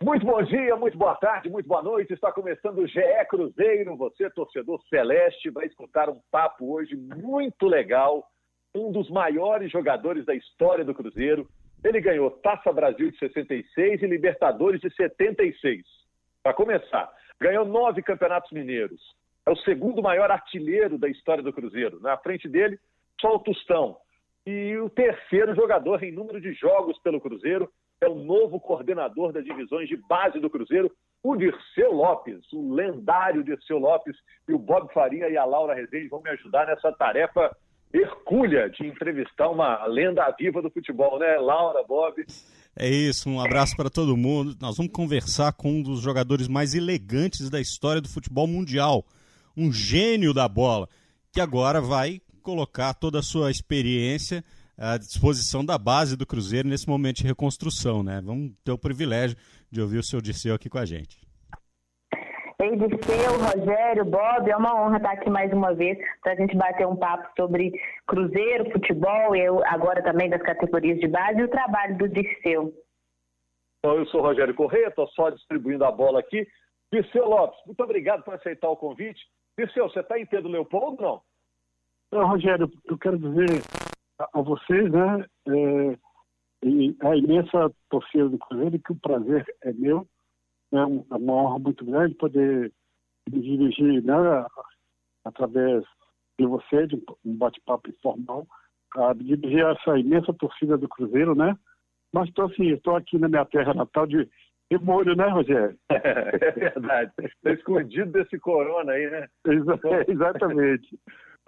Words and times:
Muito 0.00 0.24
bom 0.24 0.40
dia, 0.44 0.76
muito 0.76 0.96
boa 0.96 1.16
tarde, 1.16 1.50
muito 1.50 1.66
boa 1.66 1.82
noite. 1.82 2.12
Está 2.12 2.30
começando 2.30 2.78
o 2.78 2.86
GE 2.86 3.00
Cruzeiro. 3.28 3.96
Você, 3.96 4.30
torcedor 4.30 4.80
celeste, 4.88 5.50
vai 5.50 5.66
escutar 5.66 6.08
um 6.08 6.20
papo 6.30 6.72
hoje 6.72 6.94
muito 6.94 7.66
legal. 7.66 8.24
Um 8.72 8.92
dos 8.92 9.10
maiores 9.10 9.72
jogadores 9.72 10.24
da 10.24 10.36
história 10.36 10.84
do 10.84 10.94
Cruzeiro. 10.94 11.48
Ele 11.82 12.00
ganhou 12.00 12.30
Taça 12.30 12.72
Brasil 12.72 13.10
de 13.10 13.18
66 13.18 14.00
e 14.00 14.06
Libertadores 14.06 14.80
de 14.80 14.88
76. 14.94 15.84
Para 16.44 16.54
começar, 16.54 17.10
ganhou 17.40 17.64
nove 17.64 18.00
campeonatos 18.00 18.52
mineiros. 18.52 19.00
É 19.44 19.50
o 19.50 19.56
segundo 19.56 20.00
maior 20.00 20.30
artilheiro 20.30 20.96
da 20.96 21.08
história 21.08 21.42
do 21.42 21.52
Cruzeiro. 21.52 21.98
Na 22.00 22.16
frente 22.18 22.48
dele, 22.48 22.78
só 23.20 23.34
o 23.34 23.40
Tostão. 23.40 23.96
E 24.46 24.76
o 24.76 24.88
terceiro 24.88 25.56
jogador 25.56 26.04
em 26.04 26.12
número 26.12 26.40
de 26.40 26.52
jogos 26.52 26.96
pelo 27.00 27.20
Cruzeiro 27.20 27.68
é 28.00 28.08
o 28.08 28.14
novo 28.14 28.60
coordenador 28.60 29.32
das 29.32 29.44
divisões 29.44 29.88
de 29.88 29.96
base 29.96 30.38
do 30.38 30.50
Cruzeiro, 30.50 30.90
o 31.22 31.36
Dirceu 31.36 31.92
Lopes, 31.92 32.40
o 32.52 32.72
lendário 32.72 33.42
Dirceu 33.42 33.78
Lopes, 33.78 34.16
e 34.48 34.52
o 34.52 34.58
Bob 34.58 34.92
Faria 34.92 35.28
e 35.28 35.36
a 35.36 35.44
Laura 35.44 35.74
Rezende 35.74 36.08
vão 36.08 36.22
me 36.22 36.30
ajudar 36.30 36.66
nessa 36.66 36.92
tarefa 36.92 37.54
hercúlea 37.92 38.68
de 38.70 38.86
entrevistar 38.86 39.48
uma 39.48 39.84
lenda 39.86 40.30
viva 40.38 40.62
do 40.62 40.70
futebol, 40.70 41.18
né? 41.18 41.36
Laura, 41.38 41.82
Bob. 41.84 42.24
É 42.76 42.88
isso, 42.88 43.28
um 43.28 43.40
abraço 43.40 43.74
para 43.76 43.90
todo 43.90 44.16
mundo. 44.16 44.56
Nós 44.60 44.76
vamos 44.76 44.92
conversar 44.92 45.52
com 45.52 45.70
um 45.70 45.82
dos 45.82 46.00
jogadores 46.00 46.46
mais 46.46 46.74
elegantes 46.74 47.50
da 47.50 47.60
história 47.60 48.00
do 48.00 48.08
futebol 48.08 48.46
mundial, 48.46 49.04
um 49.56 49.72
gênio 49.72 50.32
da 50.32 50.46
bola, 50.46 50.88
que 51.32 51.40
agora 51.40 51.80
vai 51.80 52.20
colocar 52.42 52.94
toda 52.94 53.18
a 53.18 53.22
sua 53.22 53.50
experiência 53.50 54.44
à 54.78 54.96
disposição 54.96 55.64
da 55.64 55.76
base 55.76 56.16
do 56.16 56.24
Cruzeiro 56.24 56.68
nesse 56.68 56.88
momento 56.88 57.16
de 57.16 57.26
reconstrução, 57.26 58.02
né? 58.02 58.20
Vamos 58.24 58.52
ter 58.64 58.70
o 58.70 58.78
privilégio 58.78 59.36
de 59.70 59.80
ouvir 59.80 59.98
o 59.98 60.02
seu 60.02 60.20
Dirceu 60.20 60.54
aqui 60.54 60.70
com 60.70 60.78
a 60.78 60.86
gente. 60.86 61.18
Ei, 62.60 62.76
Dirceu, 62.76 63.38
Rogério, 63.38 64.04
Bob, 64.04 64.50
é 64.50 64.56
uma 64.56 64.80
honra 64.80 64.96
estar 64.96 65.12
aqui 65.12 65.30
mais 65.30 65.52
uma 65.52 65.74
vez 65.74 65.98
para 66.22 66.32
a 66.32 66.36
gente 66.36 66.56
bater 66.56 66.86
um 66.86 66.96
papo 66.96 67.28
sobre 67.36 67.72
Cruzeiro, 68.06 68.70
futebol, 68.72 69.34
eu 69.34 69.64
agora 69.64 70.02
também 70.02 70.30
das 70.30 70.42
categorias 70.42 70.98
de 70.98 71.08
base 71.08 71.38
e 71.38 71.44
o 71.44 71.50
trabalho 71.50 71.96
do 71.98 72.08
Dirceu. 72.08 72.72
Então, 73.78 73.96
eu 73.96 74.06
sou 74.06 74.22
Rogério 74.22 74.54
Correia, 74.54 74.88
estou 74.88 75.06
só 75.08 75.30
distribuindo 75.30 75.84
a 75.84 75.92
bola 75.92 76.18
aqui. 76.18 76.46
Dirceu 76.92 77.28
Lopes, 77.28 77.58
muito 77.66 77.82
obrigado 77.82 78.24
por 78.24 78.34
aceitar 78.34 78.68
o 78.68 78.76
convite. 78.76 79.20
Dirceu, 79.56 79.88
você 79.88 80.00
está 80.00 80.18
em 80.18 80.26
Pedro 80.26 80.50
Leopoldo 80.50 81.02
ou 81.04 81.22
não? 82.10 82.20
Não, 82.20 82.28
Rogério, 82.28 82.70
eu 82.86 82.98
quero 82.98 83.18
dizer 83.18 83.62
a, 84.18 84.40
vocês, 84.40 84.90
né? 84.90 85.24
É, 85.48 85.98
e 86.64 86.96
a 87.00 87.16
imensa 87.16 87.70
torcida 87.88 88.28
do 88.28 88.38
Cruzeiro, 88.38 88.78
que 88.78 88.92
o 88.92 89.00
prazer 89.00 89.44
é 89.62 89.72
meu. 89.72 90.06
É 90.72 90.84
uma 90.84 91.32
honra 91.32 91.58
muito 91.58 91.84
grande 91.84 92.14
poder 92.16 92.72
me 93.30 93.40
dirigir 93.40 94.02
né, 94.02 94.46
através 95.24 95.84
de 96.38 96.46
você, 96.46 96.86
de 96.86 96.96
um 97.24 97.36
bate-papo 97.36 97.88
informal, 97.88 98.46
a 98.96 99.12
dirigir 99.14 99.64
essa 99.64 99.98
imensa 99.98 100.32
torcida 100.34 100.76
do 100.76 100.88
Cruzeiro, 100.88 101.34
né? 101.34 101.56
Mas 102.12 102.28
estou 102.28 102.46
assim, 102.46 102.68
estou 102.68 102.96
aqui 102.96 103.18
na 103.18 103.28
minha 103.28 103.44
terra 103.44 103.72
natal 103.74 104.06
de 104.06 104.28
molho, 104.82 105.16
né, 105.16 105.28
Rogério? 105.28 105.78
É, 105.90 106.50
verdade. 106.50 107.12
Está 107.18 107.52
escondido 107.52 108.12
desse 108.12 108.38
corona 108.38 108.92
aí, 108.92 109.10
né? 109.10 109.28
exatamente. 110.08 110.98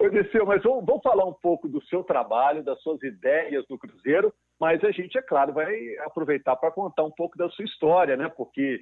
Odisseu, 0.01 0.47
mas 0.47 0.63
vamos, 0.63 0.83
vamos, 0.83 1.03
falar 1.03 1.25
um 1.25 1.33
pouco 1.33 1.69
do 1.69 1.79
seu 1.85 2.03
trabalho, 2.03 2.63
das 2.63 2.81
suas 2.81 3.01
ideias 3.03 3.63
no 3.69 3.77
Cruzeiro, 3.77 4.33
mas 4.59 4.83
a 4.83 4.89
gente, 4.89 5.15
é 5.15 5.21
claro, 5.21 5.53
vai 5.53 5.95
aproveitar 5.99 6.55
para 6.55 6.71
contar 6.71 7.03
um 7.03 7.11
pouco 7.11 7.37
da 7.37 7.47
sua 7.49 7.65
história, 7.65 8.17
né? 8.17 8.27
Porque 8.29 8.79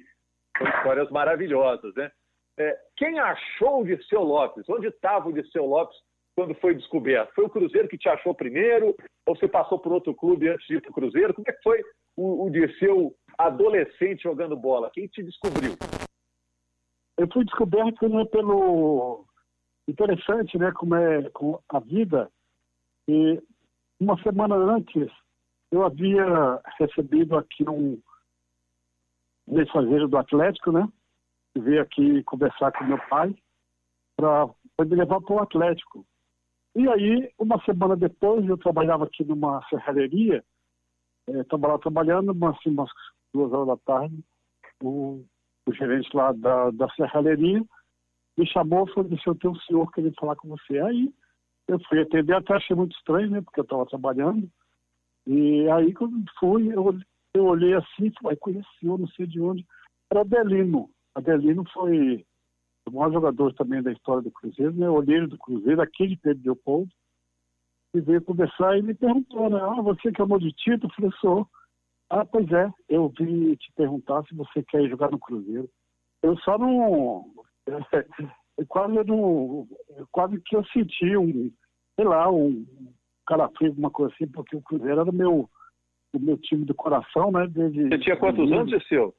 são 0.56 0.66
histórias 0.66 1.10
maravilhosas, 1.10 1.94
né? 1.94 2.10
É, 2.58 2.78
quem 2.96 3.18
achou 3.18 3.80
o 3.80 3.84
Dirceu 3.84 4.22
Lopes? 4.22 4.68
Onde 4.68 4.86
estava 4.86 5.28
o 5.28 5.32
Dirceu 5.32 5.66
Lopes 5.66 5.96
quando 6.34 6.54
foi 6.54 6.74
descoberto? 6.74 7.34
Foi 7.34 7.44
o 7.44 7.50
Cruzeiro 7.50 7.88
que 7.88 7.98
te 7.98 8.08
achou 8.08 8.34
primeiro? 8.34 8.94
Ou 9.26 9.36
você 9.36 9.46
passou 9.46 9.78
por 9.78 9.92
outro 9.92 10.14
clube 10.14 10.48
antes 10.48 10.66
de 10.66 10.76
ir 10.76 10.80
para 10.80 10.90
o 10.90 10.94
Cruzeiro? 10.94 11.34
Como 11.34 11.44
é 11.48 11.52
que 11.52 11.62
foi 11.62 11.82
o, 12.16 12.46
o 12.46 13.16
adolescente 13.38 14.22
jogando 14.22 14.56
bola? 14.56 14.90
Quem 14.92 15.06
te 15.06 15.22
descobriu? 15.22 15.74
Eu 17.18 17.28
fui 17.30 17.44
descoberto 17.44 18.08
né, 18.08 18.24
pelo 18.26 19.26
Interessante, 19.90 20.56
né, 20.56 20.70
como 20.70 20.94
é 20.94 21.28
com 21.30 21.58
a 21.68 21.80
vida. 21.80 22.30
E 23.08 23.42
uma 23.98 24.16
semana 24.22 24.54
antes, 24.54 25.10
eu 25.68 25.84
havia 25.84 26.60
recebido 26.78 27.36
aqui 27.36 27.68
um 27.68 28.00
mensageiro 29.48 30.06
do 30.06 30.16
Atlético, 30.16 30.70
né, 30.70 30.88
que 31.52 31.60
veio 31.60 31.82
aqui 31.82 32.22
conversar 32.22 32.70
com 32.70 32.84
meu 32.84 32.98
pai 33.08 33.34
para 34.16 34.46
me 34.86 34.94
levar 34.94 35.20
para 35.22 35.34
o 35.34 35.40
Atlético. 35.40 36.06
E 36.76 36.88
aí, 36.88 37.28
uma 37.36 37.60
semana 37.64 37.96
depois, 37.96 38.48
eu 38.48 38.56
trabalhava 38.56 39.06
aqui 39.06 39.24
numa 39.24 39.60
serralheria, 39.68 40.44
estava 41.26 41.66
é, 41.66 41.70
lá 41.70 41.78
trabalhando, 41.78 42.30
umas, 42.30 42.56
umas 42.64 42.90
duas 43.34 43.52
horas 43.52 43.66
da 43.66 43.76
tarde, 43.78 44.24
o, 44.80 45.24
o 45.66 45.74
gerente 45.74 46.08
lá 46.14 46.30
da, 46.30 46.70
da 46.70 46.88
serralheria 46.90 47.64
me 48.40 48.46
chamou 48.46 48.86
e 48.86 48.92
falou, 48.92 49.10
eu 49.26 49.34
tenho 49.34 49.52
um 49.52 49.60
senhor 49.60 49.92
querendo 49.92 50.14
falar 50.14 50.36
com 50.36 50.48
você. 50.48 50.78
Aí 50.78 51.12
eu 51.68 51.78
fui 51.88 52.00
atender, 52.00 52.34
até 52.34 52.54
achei 52.54 52.74
muito 52.74 52.96
estranho, 52.96 53.30
né, 53.30 53.40
porque 53.42 53.60
eu 53.60 53.64
estava 53.64 53.86
trabalhando. 53.86 54.48
E 55.26 55.68
aí 55.70 55.92
quando 55.92 56.24
fui, 56.38 56.74
eu, 56.74 56.98
eu 57.34 57.44
olhei 57.44 57.74
assim 57.74 58.06
e 58.06 58.12
falei, 58.20 58.36
conheci 58.38 58.66
eu 58.82 58.98
não 58.98 59.06
sei 59.08 59.26
de 59.26 59.40
onde. 59.40 59.66
Era 60.10 60.22
Adelino. 60.22 60.90
Adelino 61.14 61.64
foi 61.72 62.24
o 62.88 62.90
maior 62.92 63.12
jogador 63.12 63.52
também 63.54 63.82
da 63.82 63.92
história 63.92 64.22
do 64.22 64.30
Cruzeiro, 64.30 64.72
né, 64.72 64.88
olheiro 64.88 65.28
do 65.28 65.38
Cruzeiro, 65.38 65.80
aqui 65.82 66.08
de 66.08 66.16
Pedro 66.16 66.42
Leopoldo. 66.44 66.90
E 67.94 68.00
veio 68.00 68.22
conversar 68.22 68.78
e 68.78 68.82
me 68.82 68.94
perguntou, 68.94 69.50
né, 69.50 69.60
ah, 69.60 69.82
você 69.82 70.10
que 70.10 70.22
é 70.22 70.24
de 70.24 70.52
título? 70.52 70.90
Eu 70.90 70.94
falei, 70.96 71.10
sou. 71.20 71.48
Ah, 72.08 72.24
pois 72.24 72.50
é, 72.50 72.72
eu 72.88 73.08
vim 73.16 73.54
te 73.54 73.72
perguntar 73.74 74.24
se 74.24 74.34
você 74.34 74.62
quer 74.64 74.88
jogar 74.88 75.10
no 75.10 75.18
Cruzeiro. 75.18 75.68
Eu 76.22 76.36
só 76.38 76.58
não 76.58 77.24
quase, 78.68 79.04
não, 79.04 79.68
quase 80.10 80.40
que 80.40 80.56
eu 80.56 80.64
senti 80.66 81.16
um, 81.16 81.50
sei 81.96 82.04
lá, 82.04 82.30
um 82.30 82.66
calafrio, 83.26 83.72
uma 83.72 83.90
coisa 83.90 84.12
assim, 84.14 84.26
porque 84.26 84.56
o 84.56 84.62
Cruzeiro 84.62 85.00
era 85.00 85.10
o 85.10 85.14
meu, 85.14 85.48
o 86.12 86.18
meu 86.18 86.36
time 86.38 86.64
do 86.64 86.74
coração, 86.74 87.30
né? 87.30 87.46
Desde, 87.46 87.88
Você 87.88 87.98
tinha 87.98 88.16
quantos 88.16 88.50
anos, 88.52 88.88
seu? 88.88 89.14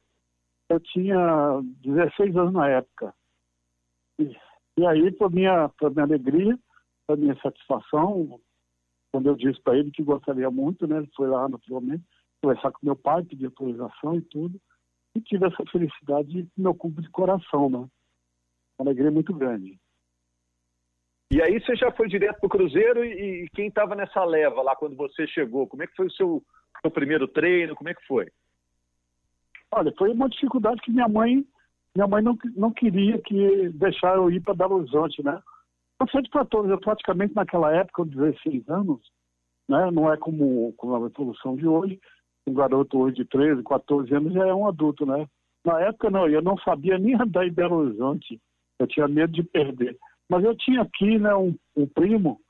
Eu 0.69 0.79
tinha 0.79 1.61
16 1.84 2.35
anos 2.35 2.53
na 2.53 2.67
época. 2.67 3.13
E, 4.19 4.35
e 4.78 4.85
aí, 4.85 5.11
para 5.11 5.29
minha, 5.29 5.72
minha 5.81 6.03
alegria, 6.03 6.57
para 7.06 7.16
minha 7.16 7.35
satisfação, 7.41 8.40
quando 9.11 9.28
eu 9.28 9.35
disse 9.35 9.61
para 9.61 9.78
ele 9.78 9.91
que 9.91 10.03
gostaria 10.03 10.50
muito, 10.50 10.88
né? 10.88 10.97
Ele 10.97 11.09
foi 11.16 11.28
lá 11.28 11.47
naturalmente 11.50 12.03
conversar 12.41 12.72
com 12.72 12.79
meu 12.85 12.95
pai, 12.95 13.23
pedir 13.23 13.45
autorização 13.45 14.16
e 14.16 14.22
tudo. 14.22 14.59
E 15.13 15.22
tive 15.22 15.45
essa 15.45 15.63
felicidade 15.72 16.44
de 16.44 16.50
meu 16.57 16.73
clube 16.73 17.01
de 17.01 17.09
coração, 17.09 17.69
né? 17.69 17.88
Uma 18.81 18.89
alegria 18.89 19.11
muito 19.11 19.33
grande. 19.33 19.79
E 21.31 21.41
aí 21.41 21.61
você 21.61 21.75
já 21.75 21.91
foi 21.91 22.09
direto 22.09 22.39
para 22.39 22.47
o 22.47 22.49
Cruzeiro 22.49 23.05
e, 23.05 23.45
e 23.45 23.49
quem 23.53 23.67
estava 23.67 23.95
nessa 23.95 24.23
leva 24.25 24.61
lá 24.61 24.75
quando 24.75 24.95
você 24.95 25.25
chegou? 25.27 25.67
Como 25.67 25.83
é 25.83 25.87
que 25.87 25.95
foi 25.95 26.07
o 26.07 26.11
seu, 26.11 26.43
seu 26.81 26.91
primeiro 26.91 27.27
treino? 27.27 27.75
Como 27.75 27.89
é 27.89 27.93
que 27.93 28.05
foi? 28.05 28.27
Olha, 29.71 29.93
foi 29.97 30.11
uma 30.11 30.27
dificuldade 30.27 30.81
que 30.81 30.91
minha 30.91 31.07
mãe 31.07 31.45
minha 31.95 32.07
mãe 32.07 32.23
não, 32.23 32.37
não 32.55 32.71
queria 32.71 33.17
que 33.21 33.69
deixar 33.69 34.15
eu 34.15 34.31
ir 34.31 34.39
para 34.41 34.53
Belo 34.53 34.75
Horizonte, 34.75 35.21
né? 35.23 35.41
Eu 35.99 36.07
fui 36.09 36.21
de 36.21 36.29
todos, 36.29 36.71
eu 36.71 36.79
praticamente 36.79 37.35
naquela 37.35 37.71
época, 37.73 38.03
com 38.03 38.07
16 38.07 38.67
anos, 38.69 39.01
né? 39.67 39.91
Não 39.91 40.11
é 40.11 40.15
como, 40.15 40.73
como 40.77 40.95
a 40.95 41.07
evolução 41.07 41.55
de 41.55 41.67
hoje, 41.67 41.99
um 42.47 42.53
garoto 42.53 42.97
hoje 42.97 43.17
de 43.17 43.25
13, 43.25 43.61
14 43.63 44.13
anos 44.15 44.33
já 44.33 44.47
é 44.47 44.53
um 44.53 44.67
adulto, 44.67 45.05
né? 45.05 45.27
Na 45.66 45.81
época 45.81 46.09
não, 46.09 46.27
eu 46.27 46.41
não 46.41 46.57
sabia 46.59 46.97
nem 46.97 47.13
andar 47.22 47.45
em 47.45 47.53
Belo 47.53 47.75
Horizonte. 47.75 48.39
Eu 48.81 48.87
tinha 48.87 49.07
medo 49.07 49.31
de 49.31 49.43
perder. 49.43 49.95
Mas 50.28 50.43
eu 50.43 50.55
tinha 50.55 50.81
aqui 50.81 51.19
né, 51.19 51.35
um, 51.35 51.55
um 51.75 51.85
primo, 51.85 52.41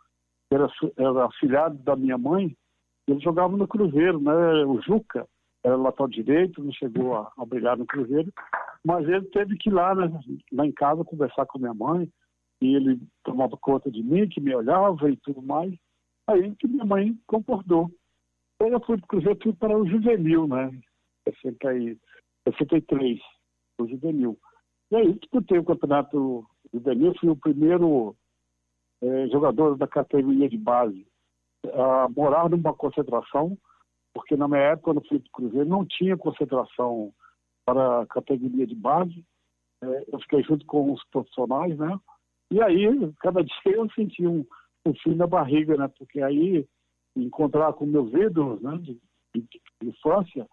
que 0.48 0.56
era, 0.56 0.72
era 0.98 1.25
afilhado 1.25 1.78
da 1.80 1.94
minha 1.95 2.18
mãe, 2.18 2.56
ele 3.06 3.19
jogava 3.19 3.57
no 3.57 3.68
Cruzeiro, 3.68 4.19
né? 4.22 4.33
O 4.66 4.81
Juca, 4.81 5.28
era 5.63 5.75
lateral 5.75 6.07
direito, 6.07 6.63
não 6.63 6.72
chegou 6.72 7.16
a, 7.16 7.31
a 7.38 7.45
brigar 7.45 7.78
no 7.78 7.86
Cruzeiro, 7.86 8.31
mas 8.86 9.07
ele 9.07 9.25
teve 9.28 9.57
que 9.57 9.69
ir 9.69 9.74
lá, 9.74 9.94
né, 9.94 10.10
lá 10.54 10.66
em 10.66 10.72
casa 10.72 11.04
conversar 11.04 11.45
com 11.45 11.60
minha 11.60 11.74
mãe, 11.74 12.10
e 12.62 12.75
ele 12.75 13.00
tomava 13.24 13.57
conta 13.57 13.92
de 13.92 14.01
mim, 14.01 14.30
que 14.30 14.39
me 14.39 14.56
olhava 14.56 15.10
e 15.10 15.18
tudo 15.18 15.42
mais. 15.42 15.74
Aí 16.27 16.56
que 16.56 16.68
minha 16.68 16.86
mãe 16.86 17.18
concordou. 17.27 17.92
Eu 18.60 18.80
fui 18.81 18.98
para 18.98 19.06
o 19.06 19.07
Cruzeiro, 19.07 19.39
fui 19.42 19.54
para 19.54 19.77
o 19.77 19.86
juvenil, 19.86 20.48
né? 20.48 20.72
63, 21.27 23.19
o 23.80 23.88
juvenil. 23.88 24.38
E 24.92 24.96
aí 24.96 25.14
disputei 25.14 25.58
o 25.58 25.64
campeonato 25.64 26.46
juvenil, 26.74 27.14
fui 27.18 27.30
o 27.30 27.36
primeiro 27.36 28.14
é, 29.02 29.28
jogador 29.28 29.78
da 29.78 29.88
categoria 29.88 30.50
de 30.50 30.58
base 30.58 31.08
a 31.74 32.10
morar 32.10 32.50
numa 32.50 32.74
concentração, 32.74 33.58
porque 34.14 34.36
na 34.36 34.48
minha 34.48 34.62
época, 34.62 34.94
quando 34.94 35.08
fui 35.08 35.20
para 35.20 35.28
o 35.28 35.32
Cruzeiro, 35.32 35.70
não 35.70 35.86
tinha 35.86 36.18
concentração 36.18 37.14
para 37.66 38.02
a 38.02 38.06
categoria 38.08 38.68
de 38.68 38.76
base. 38.76 39.26
É, 39.82 40.06
eu 40.12 40.20
fiquei 40.20 40.44
junto 40.44 40.66
com 40.66 40.92
os 40.92 41.04
profissionais, 41.06 41.78
né? 41.78 41.98
E 42.52 42.62
aí, 42.62 43.14
cada 43.20 43.42
dia 43.44 43.54
eu 43.66 43.90
senti 43.92 44.28
um, 44.28 44.46
um 44.86 44.94
fio 44.96 45.16
na 45.16 45.26
barriga, 45.26 45.78
né? 45.78 45.88
Porque 45.98 46.22
aí, 46.22 46.68
encontrar 47.16 47.72
com 47.74 47.86
meus 47.86 48.14
ídolos, 48.14 48.62
né? 48.62 48.78
De, 48.78 49.00
de, 49.34 49.48
de 49.82 49.88
infância, 49.88 50.46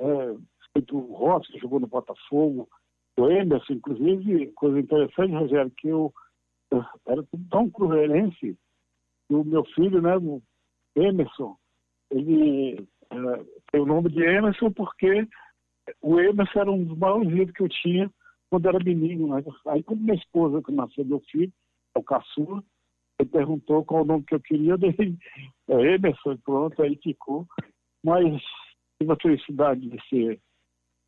é, 0.00 0.36
feito 0.72 0.96
o 0.96 1.14
Rossi, 1.14 1.58
jogou 1.58 1.78
no 1.78 1.86
Botafogo, 1.86 2.66
o 3.16 3.28
Emerson, 3.28 3.74
inclusive, 3.74 4.52
coisa 4.52 4.80
interessante, 4.80 5.34
Rogério, 5.34 5.70
que 5.76 5.88
eu, 5.88 6.12
eu 6.70 6.84
era 7.06 7.24
tão 7.50 7.70
cruzeirense, 7.70 8.58
que 9.28 9.34
o 9.34 9.44
meu 9.44 9.64
filho, 9.66 10.02
né, 10.02 10.16
o 10.16 10.42
Emerson, 10.96 11.56
ele 12.10 12.86
é, 13.10 13.44
tem 13.70 13.80
o 13.80 13.86
nome 13.86 14.10
de 14.10 14.22
Emerson 14.22 14.70
porque 14.72 15.26
o 16.02 16.18
Emerson 16.18 16.60
era 16.60 16.70
um 16.70 16.84
dos 16.84 16.98
maiores 16.98 17.28
livros 17.28 17.54
que 17.54 17.62
eu 17.62 17.68
tinha 17.68 18.10
quando 18.50 18.68
era 18.68 18.78
menino. 18.78 19.28
Né? 19.28 19.44
Aí, 19.68 19.82
quando 19.82 20.00
minha 20.00 20.16
esposa, 20.16 20.62
que 20.62 20.72
nasceu 20.72 21.04
meu 21.04 21.20
filho, 21.30 21.52
é 21.94 21.98
o 21.98 22.02
caçula, 22.02 22.62
ele 23.18 23.28
perguntou 23.28 23.84
qual 23.84 24.02
o 24.02 24.06
nome 24.06 24.24
que 24.24 24.34
eu 24.34 24.40
queria, 24.40 24.76
dei 24.76 24.94
é 25.68 25.94
Emerson, 25.94 26.36
pronto, 26.44 26.82
aí 26.82 26.96
ficou. 27.02 27.46
Mas 28.02 28.42
tive 28.98 29.12
a 29.12 29.16
felicidade 29.16 29.88
de 29.88 30.08
ser 30.08 30.40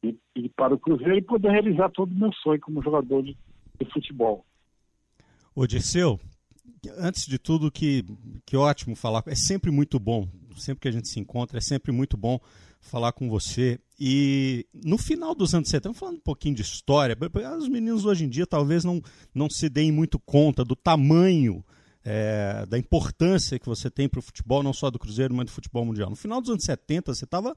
ir, 0.03 0.19
ir 0.35 0.49
para 0.51 0.75
o 0.75 0.79
Cruzeiro 0.79 1.17
e 1.17 1.23
poder 1.23 1.51
realizar 1.51 1.91
todo 1.91 2.11
o 2.11 2.19
meu 2.19 2.33
sonho 2.35 2.61
como 2.61 2.83
jogador 2.83 3.23
de, 3.23 3.37
de 3.81 3.93
futebol. 3.93 4.45
Ô 5.55 5.67
Dirceu, 5.67 6.21
antes 6.99 7.27
de 7.27 7.39
tudo, 7.39 7.71
que, 7.71 8.05
que 8.45 8.57
ótimo 8.57 8.95
falar. 8.95 9.23
É 9.27 9.35
sempre 9.35 9.71
muito 9.71 9.99
bom. 9.99 10.29
Sempre 10.57 10.83
que 10.83 10.89
a 10.89 10.93
gente 10.93 11.09
se 11.09 11.21
encontra, 11.21 11.59
é 11.59 11.61
sempre 11.61 11.93
muito 11.93 12.17
bom 12.17 12.41
falar 12.81 13.13
com 13.13 13.29
você. 13.29 13.79
E 13.99 14.67
no 14.73 14.97
final 14.97 15.35
dos 15.35 15.55
anos 15.55 15.69
70, 15.69 15.95
falando 15.95 16.17
um 16.17 16.21
pouquinho 16.21 16.55
de 16.55 16.63
história, 16.63 17.17
os 17.59 17.69
meninos 17.69 18.05
hoje 18.05 18.25
em 18.25 18.29
dia 18.29 18.47
talvez 18.47 18.85
não, 18.85 19.03
não 19.35 19.51
se 19.51 19.69
deem 19.69 19.91
muito 19.91 20.19
conta 20.19 20.65
do 20.65 20.77
tamanho, 20.77 21.65
é, 22.05 22.65
da 22.67 22.79
importância 22.79 23.59
que 23.59 23.67
você 23.67 23.91
tem 23.91 24.09
para 24.09 24.21
o 24.21 24.23
futebol, 24.23 24.63
não 24.63 24.73
só 24.73 24.91
do 24.91 24.99
Cruzeiro, 24.99 25.35
mas 25.35 25.47
do 25.47 25.53
futebol 25.53 25.85
mundial. 25.85 26.09
No 26.09 26.17
final 26.17 26.41
dos 26.41 26.51
anos 26.51 26.65
70, 26.65 27.15
você 27.15 27.25
estava 27.25 27.55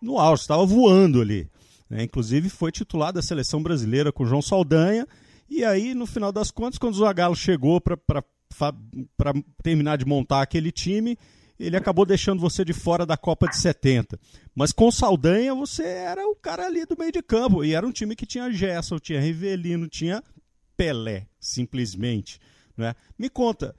no 0.00 0.18
auge, 0.18 0.42
estava 0.42 0.64
voando 0.64 1.20
ali. 1.20 1.48
Né? 1.88 2.04
Inclusive 2.04 2.48
foi 2.48 2.70
titular 2.70 3.12
da 3.12 3.22
seleção 3.22 3.62
brasileira 3.62 4.12
com 4.12 4.26
João 4.26 4.42
Saldanha. 4.42 5.06
E 5.48 5.64
aí, 5.64 5.94
no 5.94 6.06
final 6.06 6.30
das 6.30 6.50
contas, 6.50 6.78
quando 6.78 6.94
o 6.94 6.98
Zagallo 6.98 7.34
chegou 7.34 7.80
para 7.80 7.94
terminar 9.62 9.96
de 9.96 10.04
montar 10.04 10.42
aquele 10.42 10.70
time, 10.70 11.16
ele 11.58 11.76
acabou 11.76 12.04
deixando 12.04 12.40
você 12.40 12.64
de 12.64 12.72
fora 12.72 13.04
da 13.04 13.16
Copa 13.16 13.48
de 13.48 13.56
70. 13.56 14.18
Mas 14.54 14.72
com 14.72 14.90
Saldanha 14.90 15.54
você 15.54 15.82
era 15.82 16.26
o 16.28 16.36
cara 16.36 16.66
ali 16.66 16.84
do 16.84 16.96
meio 16.98 17.10
de 17.10 17.22
campo. 17.22 17.64
E 17.64 17.74
era 17.74 17.86
um 17.86 17.92
time 17.92 18.14
que 18.14 18.26
tinha 18.26 18.52
Gerson, 18.52 18.98
tinha 18.98 19.20
Rivelino, 19.20 19.88
tinha 19.88 20.22
Pelé, 20.76 21.26
simplesmente. 21.40 22.38
Né? 22.76 22.94
Me 23.18 23.28
conta, 23.28 23.74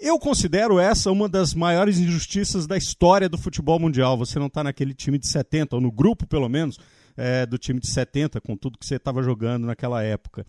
eu 0.00 0.18
considero 0.18 0.78
essa 0.78 1.12
uma 1.12 1.28
das 1.28 1.54
maiores 1.54 1.98
injustiças 1.98 2.66
da 2.66 2.76
história 2.76 3.28
do 3.28 3.36
futebol 3.36 3.78
mundial. 3.78 4.16
Você 4.16 4.38
não 4.38 4.46
está 4.46 4.64
naquele 4.64 4.94
time 4.94 5.18
de 5.18 5.26
70, 5.28 5.76
ou 5.76 5.82
no 5.82 5.92
grupo 5.92 6.26
pelo 6.26 6.48
menos, 6.48 6.78
é, 7.16 7.44
do 7.44 7.58
time 7.58 7.78
de 7.78 7.88
70, 7.88 8.40
com 8.40 8.56
tudo 8.56 8.78
que 8.78 8.86
você 8.86 8.96
estava 8.96 9.22
jogando 9.22 9.66
naquela 9.66 10.02
época. 10.02 10.46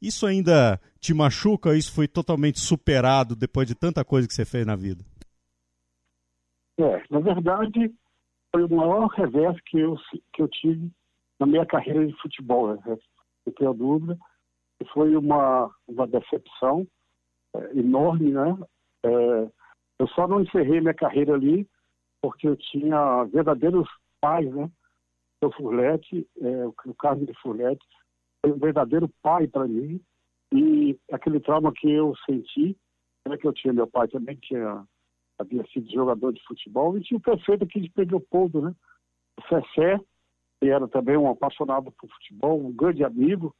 Isso 0.00 0.26
ainda 0.26 0.80
te 1.00 1.14
machuca 1.14 1.76
isso 1.76 1.92
foi 1.92 2.08
totalmente 2.08 2.58
superado 2.58 3.36
depois 3.36 3.66
de 3.66 3.74
tanta 3.74 4.04
coisa 4.04 4.26
que 4.26 4.34
você 4.34 4.44
fez 4.44 4.66
na 4.66 4.76
vida? 4.76 5.04
É, 6.78 7.02
na 7.10 7.20
verdade, 7.20 7.92
foi 8.52 8.64
o 8.64 8.74
maior 8.74 9.08
revés 9.08 9.56
que 9.66 9.78
eu, 9.78 9.96
que 10.32 10.42
eu 10.42 10.48
tive 10.48 10.90
na 11.38 11.46
minha 11.46 11.66
carreira 11.66 12.06
de 12.06 12.14
futebol. 12.20 12.74
Né? 12.74 12.96
Eu 13.46 13.52
tenho 13.52 13.74
dúvida. 13.74 14.18
Foi 14.92 15.16
uma, 15.16 15.70
uma 15.88 16.06
decepção 16.06 16.86
é, 17.54 17.78
enorme, 17.78 18.30
né? 18.30 18.56
É, 19.06 19.50
eu 19.98 20.08
só 20.08 20.26
não 20.26 20.40
encerrei 20.40 20.80
minha 20.80 20.94
carreira 20.94 21.34
ali 21.34 21.68
porque 22.20 22.48
eu 22.48 22.56
tinha 22.56 23.24
verdadeiros 23.24 23.88
pais, 24.20 24.52
né? 24.52 24.70
O 25.42 25.52
Furlete, 25.52 26.26
é, 26.40 26.66
o 26.66 26.94
Carlos 26.94 27.26
de 27.26 27.34
Furlete, 27.34 27.84
foi 28.42 28.52
um 28.52 28.58
verdadeiro 28.58 29.08
pai 29.22 29.46
para 29.46 29.66
mim. 29.68 30.00
E 30.52 30.98
aquele 31.12 31.38
trauma 31.40 31.72
que 31.72 31.90
eu 31.90 32.14
senti, 32.24 32.76
era 33.24 33.36
que 33.36 33.46
eu 33.46 33.52
tinha 33.52 33.72
meu 33.72 33.86
pai 33.86 34.08
também, 34.08 34.36
que 34.36 34.56
havia 35.38 35.64
sido 35.72 35.90
jogador 35.92 36.32
de 36.32 36.42
futebol, 36.44 36.96
e 36.96 37.02
tinha 37.02 37.18
o 37.18 37.20
prefeito 37.20 37.64
aqui 37.64 37.80
de 37.80 37.90
Pedro 37.90 38.16
Leopoldo, 38.16 38.62
né? 38.62 38.74
O 39.38 39.42
Fessé, 39.42 40.00
que 40.60 40.68
era 40.68 40.88
também 40.88 41.16
um 41.16 41.30
apaixonado 41.30 41.92
por 41.92 42.08
futebol, 42.10 42.58
um 42.58 42.72
grande 42.72 43.04
amigo, 43.04 43.54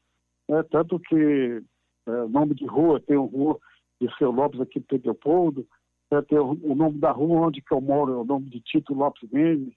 né? 0.48 0.62
tanto 0.70 0.98
que 0.98 1.62
é, 2.06 2.10
nome 2.28 2.54
de 2.54 2.64
rua, 2.66 3.00
tem 3.00 3.16
uma 3.16 3.30
rua 3.30 3.58
de 4.00 4.14
Seu 4.16 4.30
Lopes 4.30 4.60
aqui 4.60 4.78
em 4.78 4.82
Pedro 4.82 5.06
Leopoldo, 5.06 5.66
né? 6.10 6.22
tem 6.22 6.38
o, 6.38 6.52
o, 6.62 6.74
nome 6.74 6.98
da 6.98 7.10
rua 7.12 7.46
onde 7.46 7.62
eu 7.70 7.80
moro, 7.80 8.12
é 8.12 8.16
o 8.16 8.24
nome 8.24 8.48
de 8.50 8.60
Tito 8.60 8.94
Lopes 8.94 9.28
Mendes, 9.30 9.74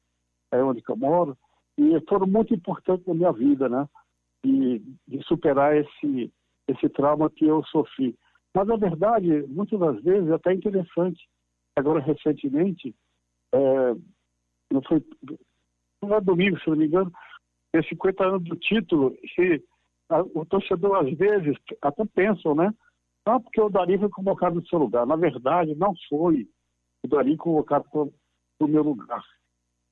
é 0.51 0.63
onde 0.63 0.83
eu 0.87 0.95
moro, 0.95 1.37
e 1.77 1.99
foram 2.07 2.27
muito 2.27 2.53
importantes 2.53 3.05
na 3.05 3.13
minha 3.13 3.31
vida, 3.31 3.69
né? 3.69 3.87
de, 4.43 4.81
superar 5.23 5.75
esse, 5.75 6.31
esse 6.67 6.89
trauma 6.89 7.29
que 7.29 7.45
eu 7.45 7.63
sofri. 7.65 8.15
Mas, 8.53 8.67
na 8.67 8.77
verdade, 8.77 9.45
muitas 9.47 9.79
das 9.79 10.01
vezes, 10.01 10.29
é 10.29 10.33
até 10.33 10.53
interessante, 10.53 11.27
agora 11.75 11.99
recentemente, 11.99 12.95
é, 13.53 13.95
não 14.71 14.81
foi 14.83 15.03
não 16.01 16.15
é 16.15 16.21
domingo, 16.21 16.59
se 16.59 16.69
não 16.69 16.77
me 16.77 16.85
engano, 16.85 17.11
é 17.73 17.83
50 17.83 18.25
anos 18.25 18.43
do 18.43 18.55
título, 18.55 19.15
e 19.37 19.61
a, 20.09 20.21
o 20.21 20.45
torcedor, 20.45 20.97
às 20.97 21.17
vezes, 21.17 21.55
até 21.81 22.05
pensam, 22.05 22.55
né? 22.55 22.73
Ah, 23.29 23.39
porque 23.39 23.61
o 23.61 23.69
Dari 23.69 23.95
foi 23.99 24.09
convocado 24.09 24.55
no 24.55 24.67
seu 24.67 24.79
lugar. 24.79 25.05
Na 25.05 25.15
verdade, 25.15 25.75
não 25.75 25.93
foi 26.09 26.47
o 27.03 27.07
Dari 27.07 27.37
convocado 27.37 27.85
no 28.59 28.67
meu 28.67 28.81
lugar. 28.81 29.23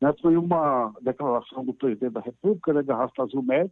Né? 0.01 0.11
Foi 0.19 0.35
uma 0.35 0.91
declaração 1.01 1.63
do 1.63 1.71
presidente 1.71 2.13
da 2.13 2.19
República, 2.19 2.73
né, 2.73 2.81
Garrafa 2.81 3.21
Azul 3.21 3.43
Médio, 3.43 3.71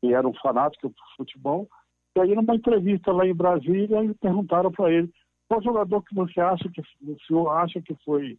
que 0.00 0.14
era 0.14 0.26
um 0.26 0.32
fanático 0.34 0.88
por 0.88 1.16
futebol. 1.18 1.68
E 2.16 2.20
aí, 2.20 2.34
numa 2.34 2.54
entrevista 2.54 3.12
lá 3.12 3.26
em 3.26 3.34
Brasília, 3.34 3.98
perguntaram 4.20 4.72
para 4.72 4.90
ele 4.90 5.12
qual 5.48 5.62
jogador 5.62 6.02
que 6.02 6.14
você 6.14 6.40
acha 6.40 6.66
que 6.70 6.80
o 6.80 7.16
senhor 7.26 7.48
acha 7.50 7.82
que 7.82 7.94
foi 8.04 8.38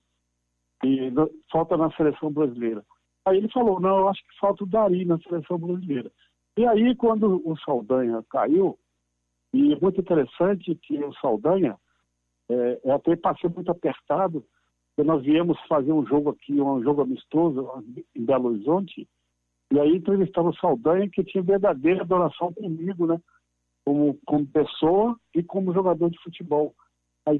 falta 1.51 1.77
na 1.77 1.91
seleção 1.91 2.31
brasileira. 2.31 2.83
Aí 3.25 3.37
ele 3.37 3.49
falou, 3.49 3.79
não, 3.79 3.99
eu 3.99 4.09
acho 4.09 4.21
que 4.21 4.39
falta 4.39 4.63
o 4.63 4.67
Dari 4.67 5.05
na 5.05 5.19
seleção 5.19 5.59
brasileira. 5.59 6.11
E 6.57 6.65
aí, 6.65 6.95
quando 6.95 7.41
o 7.47 7.55
Saldanha 7.59 8.23
caiu, 8.31 8.79
e 9.55 9.71
é 9.71 9.79
muito 9.79 10.01
interessante 10.01 10.75
que 10.75 11.01
o 11.01 11.13
Saldanha, 11.13 11.77
é, 12.49 12.81
eu 12.83 12.91
até 12.93 13.15
passei 13.15 13.49
muito 13.49 13.71
apertado, 13.71 14.45
porque 14.93 15.07
nós 15.07 15.23
viemos 15.23 15.57
fazer 15.67 15.93
um 15.93 16.05
jogo 16.05 16.31
aqui, 16.31 16.59
um 16.59 16.83
jogo 16.83 17.01
amistoso 17.01 17.65
em 18.13 18.25
Belo 18.25 18.49
Horizonte, 18.49 19.07
e 19.71 19.79
aí 19.79 19.95
entrevistava 19.95 20.49
o 20.49 20.55
Saldanha, 20.57 21.09
que 21.09 21.23
tinha 21.23 21.41
verdadeira 21.41 22.01
adoração 22.01 22.51
comigo, 22.53 23.07
né? 23.07 23.17
Como, 23.85 24.19
como 24.25 24.45
pessoa 24.45 25.17
e 25.33 25.41
como 25.41 25.73
jogador 25.73 26.09
de 26.09 26.21
futebol. 26.21 26.75
Aí 27.25 27.39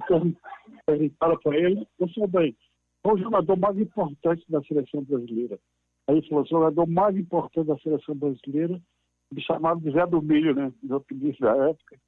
perguntaram 0.86 1.38
para 1.40 1.58
ele, 1.58 1.86
o 2.00 2.10
Saldanha, 2.12 2.56
qual 3.04 3.16
o 3.16 3.20
jogador 3.20 3.58
mais 3.58 3.78
importante 3.78 4.44
da 4.50 4.64
seleção 4.64 5.04
brasileira? 5.04 5.60
Aí 6.08 6.18
ele 6.18 6.28
falou, 6.30 6.44
o 6.46 6.48
jogador 6.48 6.88
mais 6.88 7.18
importante 7.18 7.68
da 7.68 7.78
seleção 7.80 8.16
brasileira, 8.16 8.82
me 9.36 9.42
chamava 9.42 9.80
de 9.82 9.92
Zé 9.92 10.06
do 10.08 10.22
Milho, 10.22 10.56
né? 10.56 10.72
Meu 10.82 10.98
apelido 10.98 11.38
da 11.39 11.70
época. 11.70 12.00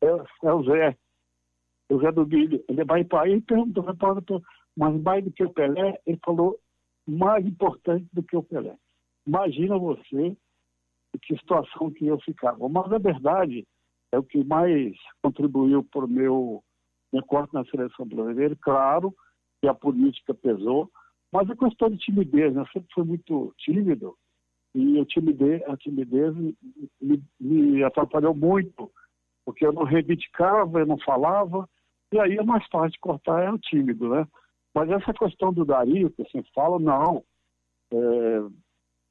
É, 0.00 0.06
é, 0.06 0.52
o 0.52 0.62
Zé. 0.64 0.96
O 1.90 1.98
Zé 1.98 2.12
do 2.12 2.26
Milho. 2.26 2.64
Ele 2.68 2.84
vai 2.84 3.04
para 3.04 3.22
aí 3.22 3.34
e 3.34 3.40
perguntou, 3.40 3.84
mas 4.76 5.02
mais 5.02 5.24
do 5.24 5.32
que 5.32 5.44
o 5.44 5.50
Pelé? 5.50 5.98
Ele 6.06 6.18
falou, 6.24 6.58
mais 7.06 7.44
importante 7.44 8.06
do 8.12 8.22
que 8.22 8.36
o 8.36 8.42
Pelé. 8.42 8.76
Imagina 9.26 9.76
você 9.78 10.36
que 11.22 11.36
situação 11.38 11.90
que 11.90 12.06
eu 12.06 12.20
ficava. 12.20 12.68
Mas, 12.68 12.88
na 12.88 12.98
verdade, 12.98 13.66
é 14.12 14.18
o 14.18 14.22
que 14.22 14.44
mais 14.44 14.94
contribuiu 15.22 15.82
para 15.84 16.04
o 16.04 16.08
meu, 16.08 16.62
corte 17.26 17.54
na 17.54 17.64
seleção 17.64 18.06
brasileira. 18.06 18.56
Claro 18.60 19.14
que 19.60 19.68
a 19.68 19.74
política 19.74 20.34
pesou, 20.34 20.90
mas 21.32 21.48
a 21.50 21.56
questão 21.56 21.88
de 21.88 21.98
timidez, 21.98 22.54
né? 22.54 22.62
eu 22.62 22.66
sempre 22.66 22.88
fui 22.92 23.04
muito 23.04 23.54
tímido 23.58 24.16
e 24.74 25.00
a 25.00 25.04
timidez, 25.04 25.62
a 25.68 25.76
timidez 25.76 26.34
me, 27.00 27.22
me 27.40 27.84
atrapalhou 27.84 28.34
muito, 28.34 28.90
porque 29.44 29.64
eu 29.64 29.72
não 29.72 29.84
reivindicava, 29.84 30.80
eu 30.80 30.86
não 30.86 30.98
falava, 30.98 31.68
e 32.12 32.18
aí 32.18 32.36
é 32.36 32.42
mais 32.42 32.66
fácil 32.68 32.90
de 32.90 32.98
cortar 32.98 33.42
é 33.42 33.50
o 33.50 33.58
tímido, 33.58 34.08
né? 34.08 34.26
Mas 34.74 34.90
essa 34.90 35.14
questão 35.14 35.52
do 35.52 35.64
Dario, 35.64 36.10
que 36.10 36.24
você 36.24 36.42
fala, 36.54 36.78
não. 36.78 37.24
É, 37.92 38.40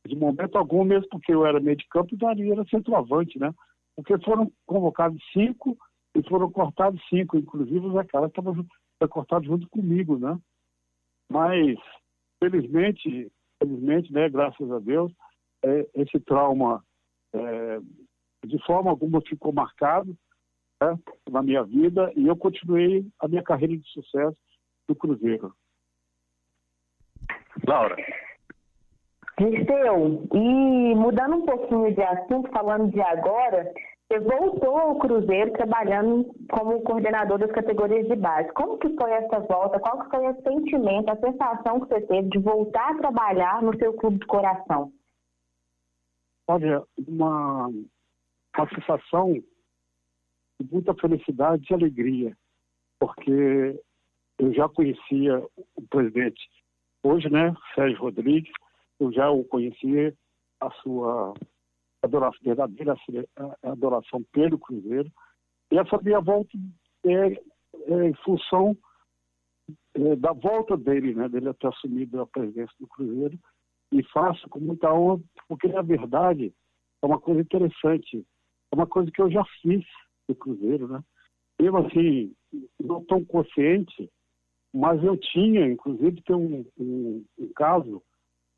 de 0.07 0.15
momento 0.15 0.57
algum, 0.57 0.83
mesmo 0.83 1.07
porque 1.09 1.33
eu 1.33 1.45
era 1.45 1.59
meio 1.59 1.77
de 1.77 1.87
campo, 1.87 2.13
o 2.13 2.17
Dari 2.17 2.51
era 2.51 2.65
centroavante, 2.65 3.39
né? 3.39 3.53
Porque 3.95 4.17
foram 4.19 4.51
convocados 4.65 5.21
cinco 5.31 5.77
e 6.15 6.21
foram 6.27 6.51
cortados 6.51 7.01
cinco, 7.07 7.37
inclusive 7.37 7.85
o 7.85 7.93
Zé 7.93 8.03
Carlos 8.03 8.29
estava 8.29 8.65
cortado 9.07 9.45
junto 9.45 9.69
comigo, 9.69 10.17
né? 10.17 10.37
Mas, 11.31 11.77
felizmente, 12.39 13.31
felizmente, 13.59 14.11
né, 14.11 14.29
graças 14.29 14.69
a 14.71 14.79
Deus, 14.79 15.11
é, 15.63 15.87
esse 15.95 16.19
trauma 16.19 16.83
é, 17.33 17.79
de 18.45 18.63
forma 18.65 18.89
alguma 18.91 19.21
ficou 19.21 19.53
marcado 19.53 20.15
né, 20.81 20.97
na 21.29 21.41
minha 21.41 21.63
vida 21.63 22.11
e 22.15 22.27
eu 22.27 22.35
continuei 22.35 23.05
a 23.19 23.27
minha 23.27 23.43
carreira 23.43 23.75
de 23.77 23.87
sucesso 23.89 24.37
no 24.87 24.95
Cruzeiro. 24.95 25.53
Laura. 27.65 27.95
Dirceu, 29.39 30.27
e 30.33 30.95
mudando 30.95 31.37
um 31.37 31.45
pouquinho 31.45 31.93
de 31.93 32.03
assunto, 32.03 32.51
falando 32.51 32.91
de 32.91 33.01
agora, 33.01 33.73
você 34.07 34.19
voltou 34.19 34.77
ao 34.77 34.99
Cruzeiro 34.99 35.51
trabalhando 35.53 36.25
como 36.51 36.81
coordenador 36.81 37.39
das 37.39 37.51
categorias 37.51 38.07
de 38.07 38.15
base. 38.15 38.51
Como 38.53 38.77
que 38.77 38.95
foi 38.95 39.11
essa 39.11 39.39
volta? 39.39 39.79
Qual 39.79 40.03
que 40.03 40.09
foi 40.11 40.27
o 40.27 40.41
sentimento, 40.43 41.09
a 41.09 41.15
sensação 41.15 41.79
que 41.79 41.87
você 41.87 42.01
teve 42.01 42.29
de 42.29 42.39
voltar 42.39 42.91
a 42.91 42.97
trabalhar 42.97 43.63
no 43.63 43.75
seu 43.77 43.93
clube 43.93 44.19
de 44.19 44.27
coração? 44.27 44.91
Olha, 46.47 46.83
uma, 46.97 47.67
uma 47.67 48.69
sensação 48.75 49.33
de 49.33 50.71
muita 50.71 50.93
felicidade 50.95 51.65
e 51.69 51.73
alegria, 51.73 52.37
porque 52.99 53.79
eu 54.39 54.53
já 54.53 54.67
conhecia 54.67 55.39
o 55.75 55.81
presidente 55.89 56.41
hoje, 57.03 57.29
né, 57.29 57.53
Sérgio 57.75 57.99
Rodrigues, 57.99 58.51
eu 58.99 59.11
já 59.11 59.29
o 59.29 59.43
conhecia, 59.43 60.13
a 60.59 60.71
sua 60.81 61.33
adoração, 62.01 62.39
verdadeira 62.41 62.95
adoração 63.63 64.23
pelo 64.31 64.57
Cruzeiro, 64.57 65.11
e 65.71 65.77
essa 65.77 65.97
minha 66.01 66.21
volta 66.21 66.51
é, 67.05 67.33
é 67.33 68.05
em 68.07 68.13
função 68.23 68.77
é, 69.95 70.15
da 70.15 70.31
volta 70.31 70.77
dele, 70.77 71.13
né, 71.13 71.27
dele 71.27 71.53
ter 71.55 71.67
assumido 71.67 72.21
a 72.21 72.27
presidência 72.27 72.75
do 72.79 72.87
Cruzeiro, 72.87 73.37
e 73.93 74.03
faço 74.11 74.49
com 74.49 74.59
muita 74.59 74.93
honra, 74.93 75.21
porque 75.47 75.67
na 75.67 75.81
verdade 75.81 76.53
é 77.01 77.05
uma 77.05 77.19
coisa 77.19 77.41
interessante, 77.41 78.25
é 78.71 78.75
uma 78.75 78.87
coisa 78.87 79.11
que 79.11 79.21
eu 79.21 79.29
já 79.29 79.43
fiz 79.61 79.85
no 80.27 80.35
Cruzeiro, 80.35 80.87
né? 80.87 81.03
Eu, 81.59 81.77
assim, 81.77 82.33
não 82.79 83.03
tão 83.05 83.23
consciente, 83.23 84.09
mas 84.73 85.03
eu 85.03 85.15
tinha, 85.17 85.67
inclusive, 85.67 86.21
tem 86.23 86.35
um, 86.35 86.65
um, 86.79 87.25
um 87.37 87.53
caso 87.53 88.01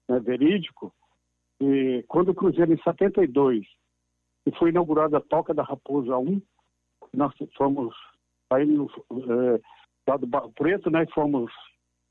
né, 0.08 0.20
verídico, 0.20 0.94
e 1.60 2.04
quando 2.08 2.30
o 2.30 2.36
Cruzeiro, 2.36 2.74
em 2.74 2.82
72, 2.82 3.66
e 4.46 4.52
foi 4.58 4.70
inaugurada 4.70 5.18
a 5.18 5.22
Toca 5.22 5.54
da 5.54 5.64
Raposa 5.64 6.18
1, 6.18 6.42
nós 7.14 7.34
fomos 7.58 7.96
saímos 8.52 8.92
é, 9.12 9.62
lá 10.08 10.18
do 10.18 10.28
Barro 10.28 10.52
Preto, 10.54 10.90
né, 10.90 11.06
fomos 11.14 11.52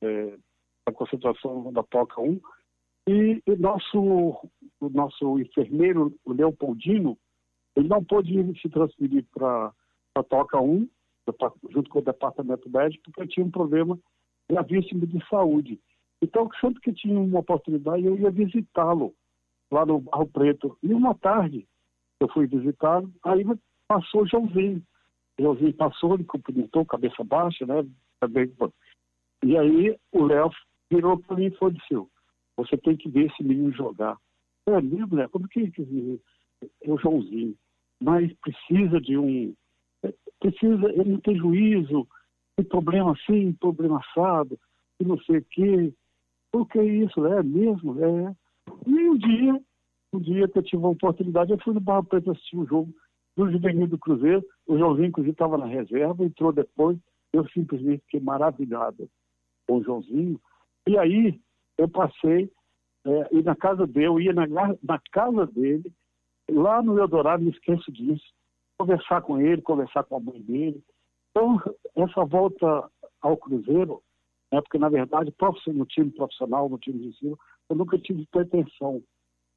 é, 0.02 0.36
a 0.86 0.92
concentração 0.92 1.72
da 1.72 1.82
Toca 1.84 2.20
1, 2.20 2.40
e 3.06 3.42
o 3.46 3.56
nosso, 3.56 3.98
o 4.80 4.88
nosso 4.88 5.38
enfermeiro, 5.38 6.14
o 6.24 6.32
Leopoldino, 6.32 7.18
ele 7.76 7.88
não 7.88 8.02
pôde 8.02 8.60
se 8.60 8.68
transferir 8.68 9.24
para 9.32 9.72
a 10.14 10.22
Toca 10.22 10.60
1, 10.60 10.88
junto 11.70 11.90
com 11.90 11.98
o 11.98 12.04
departamento 12.04 12.68
médico, 12.70 13.04
porque 13.12 13.26
tinha 13.26 13.44
um 13.44 13.50
problema 13.50 13.98
gravíssimo 14.48 15.06
de 15.06 15.26
saúde. 15.28 15.80
Então, 16.22 16.48
sempre 16.60 16.80
que 16.80 16.92
tinha 16.92 17.18
uma 17.18 17.40
oportunidade, 17.40 18.04
eu 18.04 18.16
ia 18.16 18.30
visitá-lo 18.30 19.14
lá 19.70 19.84
no 19.84 20.00
Barro 20.00 20.26
Preto. 20.26 20.78
E 20.82 20.94
uma 20.94 21.14
tarde, 21.14 21.66
eu 22.20 22.28
fui 22.28 22.46
visitá-lo, 22.46 23.12
aí 23.24 23.44
passou 23.86 24.22
o 24.22 24.26
Joãozinho. 24.26 24.82
O 25.38 25.42
Joãozinho 25.42 25.74
passou, 25.74 26.14
ele 26.14 26.24
cumprimentou, 26.24 26.86
cabeça 26.86 27.22
baixa, 27.24 27.66
né? 27.66 27.84
E 29.42 29.58
aí 29.58 29.98
o 30.12 30.24
Léo 30.24 30.50
virou 30.90 31.18
para 31.18 31.36
mim 31.36 31.46
e 31.46 31.50
falou 31.50 31.74
assim, 31.74 32.08
você 32.56 32.76
tem 32.76 32.96
que 32.96 33.08
ver 33.08 33.26
esse 33.26 33.42
menino 33.42 33.72
jogar. 33.72 34.16
É 34.66 34.80
mesmo, 34.80 35.16
né? 35.16 35.28
Como 35.28 35.48
que 35.48 35.60
é 35.60 36.90
o 36.90 36.98
Joãozinho? 36.98 37.54
Mas 38.00 38.32
precisa 38.34 39.00
de 39.00 39.16
um... 39.16 39.54
Precisa, 40.40 40.90
ele 40.90 41.12
não 41.12 41.20
tem 41.20 41.36
juízo, 41.36 42.06
tem 42.56 42.66
problema 42.66 43.12
assim, 43.12 43.52
problema 43.54 44.00
assado, 44.00 44.58
e 45.00 45.04
não 45.04 45.18
sei 45.20 45.38
o 45.38 45.46
quê. 45.50 45.92
O 46.52 46.66
que 46.66 46.78
é 46.78 46.84
isso? 46.84 47.24
É 47.26 47.42
mesmo? 47.42 47.98
É. 48.04 48.36
E 48.86 49.08
um 49.08 49.16
dia, 49.16 49.60
um 50.12 50.20
dia 50.20 50.48
que 50.48 50.58
eu 50.58 50.62
tive 50.62 50.76
uma 50.76 50.90
oportunidade, 50.90 51.50
eu 51.50 51.58
fui 51.58 51.74
no 51.74 51.80
Barra 51.80 52.02
Preto 52.04 52.30
assistir 52.30 52.56
um 52.56 52.66
jogo 52.66 52.94
do 53.36 53.50
Juvenil 53.50 53.88
do 53.88 53.98
Cruzeiro. 53.98 54.44
O 54.66 54.78
Joãozinho, 54.78 55.08
inclusive, 55.08 55.32
estava 55.32 55.58
na 55.58 55.66
reserva, 55.66 56.24
entrou 56.24 56.52
depois. 56.52 56.98
Eu 57.32 57.48
simplesmente 57.48 58.02
fiquei 58.04 58.20
maravilhado 58.20 59.08
com 59.66 59.78
o 59.78 59.82
Joãozinho. 59.82 60.40
E 60.86 60.96
aí, 60.98 61.40
eu 61.78 61.88
passei, 61.88 62.50
é, 63.06 63.28
e 63.32 63.42
na 63.42 63.54
casa 63.54 63.86
dele, 63.86 64.06
eu 64.06 64.20
ia 64.20 64.32
na, 64.32 64.46
na 64.46 65.00
casa 65.12 65.46
dele, 65.46 65.92
lá 66.50 66.82
no 66.82 66.98
Eldorado, 66.98 67.42
não 67.42 67.50
esqueço 67.50 67.90
disso, 67.92 68.24
conversar 68.78 69.22
com 69.22 69.40
ele, 69.40 69.62
conversar 69.62 70.04
com 70.04 70.16
a 70.16 70.20
mãe 70.20 70.40
dele. 70.40 70.82
Então, 71.30 71.60
essa 71.96 72.24
volta 72.24 72.88
ao 73.20 73.36
Cruzeiro, 73.36 74.02
né, 74.52 74.60
porque 74.60 74.78
na 74.78 74.88
verdade, 74.88 75.34
no 75.68 75.86
time 75.86 76.10
profissional, 76.10 76.68
no 76.68 76.78
time 76.78 76.98
de 76.98 77.08
ensino, 77.08 77.38
eu 77.68 77.76
nunca 77.76 77.98
tive 77.98 78.26
pretensão. 78.26 79.02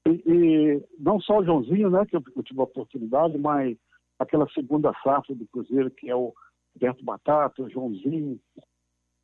E, 0.08 0.24
e, 0.26 0.84
não 1.00 1.20
só 1.20 1.40
o 1.40 1.46
Joãozinho, 1.46 1.90
né, 1.90 2.06
que 2.06 2.16
eu, 2.16 2.24
eu 2.36 2.44
tive 2.44 2.60
a 2.60 2.64
oportunidade, 2.64 3.38
mas 3.38 3.78
aquela 4.18 4.48
segunda 4.50 4.94
safra 5.04 5.36
do 5.36 5.46
Cruzeiro, 5.48 5.92
que 5.92 6.10
é 6.10 6.16
o 6.16 6.34
Roberto 6.74 7.04
Batata, 7.04 7.62
o 7.62 7.70
Joãozinho, 7.70 8.40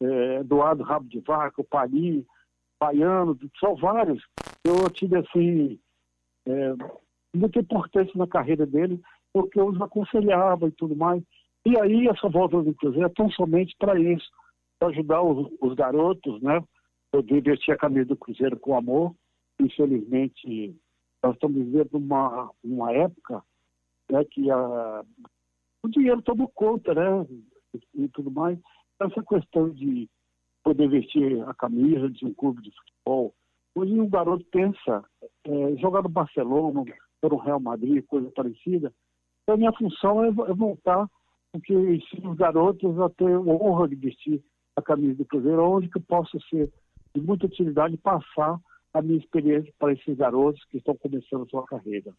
é, 0.01 0.35
Eduardo 0.39 0.83
Rabo 0.83 1.07
de 1.07 1.19
Vaca, 1.19 1.61
o 1.61 1.65
Palinho, 1.65 2.25
Baiano, 2.83 3.37
são 3.59 3.75
vários. 3.75 4.21
Eu 4.65 4.89
tive, 4.89 5.17
assim, 5.17 5.79
é, 6.45 6.73
muita 7.33 7.59
importância 7.59 8.11
na 8.15 8.27
carreira 8.27 8.65
dele, 8.65 9.01
porque 9.31 9.59
eu 9.59 9.67
os 9.67 9.81
aconselhava 9.81 10.67
e 10.67 10.71
tudo 10.71 10.95
mais. 10.95 11.23
E 11.65 11.79
aí, 11.79 12.07
essa 12.09 12.27
volta 12.27 12.61
do 12.61 12.73
Cruzeiro 12.73 13.05
é 13.05 13.09
tão 13.09 13.29
somente 13.31 13.73
para 13.79 13.97
isso, 13.97 14.29
para 14.77 14.89
ajudar 14.89 15.21
os, 15.21 15.49
os, 15.61 15.73
garotos, 15.75 16.41
né? 16.41 16.61
Poder 17.09 17.41
vestir 17.41 17.71
a 17.71 17.77
camisa 17.77 18.07
do 18.07 18.17
Cruzeiro 18.17 18.59
com 18.59 18.75
amor. 18.75 19.15
Infelizmente, 19.61 20.75
nós 21.23 21.35
estamos 21.35 21.57
vivendo 21.57 21.93
uma, 21.93 22.51
uma 22.61 22.91
época 22.91 23.41
né, 24.11 24.25
que 24.25 24.51
a, 24.51 25.05
o 25.83 25.87
dinheiro 25.87 26.21
tomou 26.21 26.49
conta, 26.49 26.93
né? 26.93 27.25
E, 27.73 28.03
e 28.03 28.07
tudo 28.09 28.29
mais. 28.29 28.59
Essa 28.99 29.23
questão 29.23 29.69
de 29.69 30.09
poder 30.63 30.87
vestir 30.87 31.41
a 31.47 31.53
camisa 31.53 32.09
de 32.09 32.25
um 32.25 32.33
clube 32.33 32.61
de 32.61 32.71
futebol. 32.71 33.33
Hoje 33.75 33.99
um 33.99 34.09
garoto 34.09 34.45
pensa 34.51 35.03
é, 35.45 35.75
jogar 35.77 36.03
no 36.03 36.09
Barcelona, 36.09 36.83
no 37.21 37.37
Real 37.37 37.59
Madrid, 37.59 38.03
coisa 38.05 38.29
parecida. 38.31 38.93
Então, 39.43 39.55
a 39.55 39.57
minha 39.57 39.73
função 39.73 40.23
é, 40.23 40.27
é 40.27 40.53
voltar, 40.53 41.07
porque 41.51 41.73
ensino 41.73 42.31
os 42.31 42.37
garotos 42.37 42.99
a 42.99 43.09
ter 43.09 43.33
a 43.33 43.39
honra 43.39 43.87
de 43.87 43.95
vestir 43.95 44.41
a 44.75 44.81
camisa 44.81 45.15
do 45.15 45.25
Cruzeiro, 45.25 45.63
onde 45.63 45.89
que 45.89 45.97
eu 45.97 46.03
posso 46.07 46.39
ser 46.49 46.71
de 47.15 47.21
muita 47.21 47.45
utilidade 47.45 47.97
passar 47.97 48.59
a 48.93 49.01
minha 49.01 49.17
experiência 49.17 49.71
para 49.79 49.93
esses 49.93 50.15
garotos 50.15 50.63
que 50.65 50.77
estão 50.77 50.95
começando 50.95 51.43
a 51.43 51.47
sua 51.47 51.65
carreira. 51.65 52.13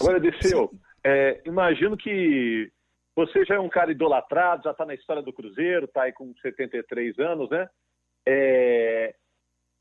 Agora, 0.00 0.20
Disseu, 0.20 0.70
é, 1.04 1.42
imagino 1.44 1.96
que 1.96 2.70
você 3.16 3.44
já 3.44 3.54
é 3.54 3.60
um 3.60 3.68
cara 3.68 3.92
idolatrado, 3.92 4.64
já 4.64 4.72
está 4.72 4.84
na 4.84 4.94
história 4.94 5.22
do 5.22 5.32
Cruzeiro, 5.32 5.86
está 5.86 6.02
aí 6.02 6.12
com 6.12 6.34
73 6.42 7.18
anos, 7.18 7.48
né? 7.50 7.68
É... 8.26 9.14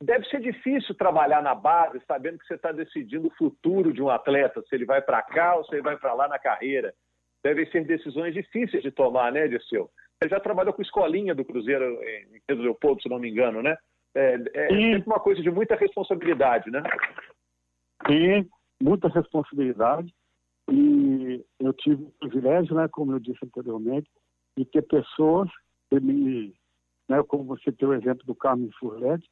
Deve 0.02 0.26
ser 0.26 0.42
difícil 0.42 0.94
trabalhar 0.96 1.42
na 1.42 1.56
base, 1.56 2.02
sabendo 2.06 2.38
que 2.38 2.46
você 2.46 2.56
está 2.56 2.72
decidindo 2.72 3.28
o 3.28 3.36
futuro 3.36 3.94
de 3.94 4.02
um 4.02 4.10
atleta, 4.10 4.62
se 4.64 4.76
ele 4.76 4.86
vai 4.86 5.02
para 5.02 5.22
cá 5.22 5.56
ou 5.56 5.64
se 5.66 5.74
ele 5.76 5.82
vai 5.82 5.98
para 5.98 6.14
lá 6.14 6.28
na 6.28 6.38
carreira. 6.38 6.94
Devem 7.44 7.70
ser 7.72 7.86
decisões 7.86 8.34
difíceis 8.34 8.84
de 8.84 8.92
tomar, 8.92 9.32
né, 9.32 9.48
Dirceu? 9.48 9.90
Você 10.22 10.30
já 10.30 10.40
trabalhou 10.40 10.74
com 10.74 10.82
escolinha 10.82 11.34
do 11.34 11.44
Cruzeiro 11.44 11.86
em 12.04 12.42
Pedro 12.46 12.64
Leopoldo, 12.64 13.02
se 13.02 13.10
não 13.10 13.20
me 13.20 13.30
engano, 13.30 13.62
né? 13.62 13.78
É, 14.16 14.36
é 14.54 14.68
sempre 14.68 15.04
uma 15.08 15.20
coisa 15.20 15.42
de 15.42 15.50
muita 15.50 15.76
responsabilidade, 15.76 16.70
né? 16.70 16.84
Sim, 18.08 18.48
muita 18.82 19.08
responsabilidade. 19.08 20.14
E 20.72 21.44
eu 21.60 21.74
tive 21.74 22.04
o 22.04 22.12
privilégio, 22.20 22.76
né, 22.76 22.88
como 22.88 23.12
eu 23.12 23.20
disse 23.20 23.40
anteriormente, 23.44 24.10
de 24.58 24.66
ter 24.66 24.82
pessoas 24.84 25.50
que 25.90 26.00
me, 26.00 26.54
né, 27.10 27.22
como 27.24 27.44
você 27.44 27.72
tem 27.72 27.88
o 27.88 27.94
exemplo 27.94 28.26
do 28.26 28.36
Carlos 28.36 28.76
Furlete, 28.78 29.30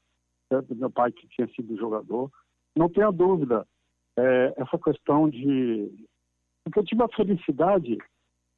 né, 0.49 0.61
do 0.61 0.75
meu 0.75 0.89
pai 0.89 1.11
que 1.11 1.27
tinha 1.29 1.47
sido 1.49 1.77
jogador, 1.77 2.29
não 2.75 2.89
tenha 2.89 3.11
dúvida, 3.11 3.67
é, 4.17 4.53
essa 4.57 4.77
questão 4.77 5.29
de... 5.29 6.05
Porque 6.63 6.79
eu 6.79 6.83
tive 6.83 7.03
a 7.03 7.07
felicidade 7.09 7.97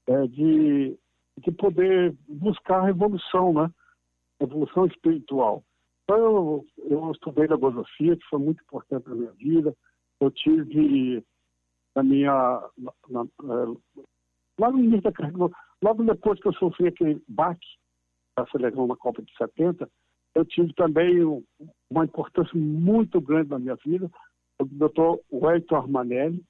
é, 0.07 0.27
de, 0.27 0.97
de 1.37 1.51
poder 1.51 2.15
buscar 2.27 2.83
a 2.83 2.89
evolução, 2.89 3.53
né? 3.53 3.71
evolução 4.39 4.85
espiritual. 4.85 5.63
Então, 6.03 6.17
eu, 6.17 6.65
eu 6.89 7.11
estudei 7.11 7.47
filosofia, 7.47 8.17
que 8.17 8.25
foi 8.29 8.39
muito 8.39 8.61
importante 8.61 9.07
na 9.07 9.15
minha 9.15 9.31
vida. 9.31 9.75
Eu 10.19 10.29
tive 10.31 11.23
na 11.95 12.03
minha. 12.03 12.69
Na, 12.77 12.93
na, 13.09 13.75
lá 14.59 14.71
no 14.71 14.79
início 14.79 15.01
da 15.01 15.11
carreira, 15.11 15.49
logo 15.81 16.03
depois 16.03 16.39
que 16.39 16.47
eu 16.47 16.53
sofri 16.53 16.87
aquele 16.87 17.21
baque 17.27 17.67
da 18.37 18.45
seleção 18.47 18.87
na 18.87 18.95
Copa 18.95 19.21
de 19.21 19.35
70, 19.37 19.89
eu 20.35 20.45
tive 20.45 20.73
também 20.73 21.23
uma 21.89 22.05
importância 22.05 22.57
muito 22.57 23.21
grande 23.21 23.49
na 23.49 23.59
minha 23.59 23.75
vida, 23.85 24.09
o 24.59 24.65
doutor 24.65 25.19
Wellington 25.31 25.75
Armanelli, 25.75 26.43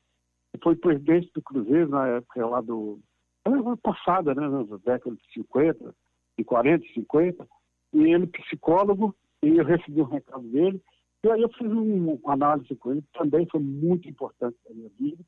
que 0.54 0.62
foi 0.62 0.76
presidente 0.76 1.32
do 1.34 1.42
Cruzeiro 1.42 1.90
na 1.90 2.08
época 2.08 2.46
lá 2.46 2.62
do. 2.62 3.00
Na 3.46 3.76
passada, 3.76 4.34
né, 4.34 4.48
nas 4.48 4.82
décadas 4.82 5.20
de 5.20 5.34
50, 5.34 5.94
de 6.38 6.46
40 6.46 6.86
e 6.86 6.94
50, 6.94 7.48
e 7.94 8.14
ele 8.14 8.28
psicólogo, 8.28 9.14
e 9.42 9.58
eu 9.58 9.66
recebi 9.66 10.02
um 10.02 10.06
recado 10.06 10.44
dele, 10.44 10.82
e 11.24 11.32
aí 11.32 11.42
eu 11.42 11.50
fiz 11.50 11.72
uma 11.72 12.34
análise 12.34 12.76
com 12.76 12.92
ele, 12.92 13.04
também 13.14 13.48
foi 13.50 13.62
muito 13.62 14.10
importante 14.10 14.58
na 14.68 14.76
minha 14.76 14.90
vida. 15.00 15.24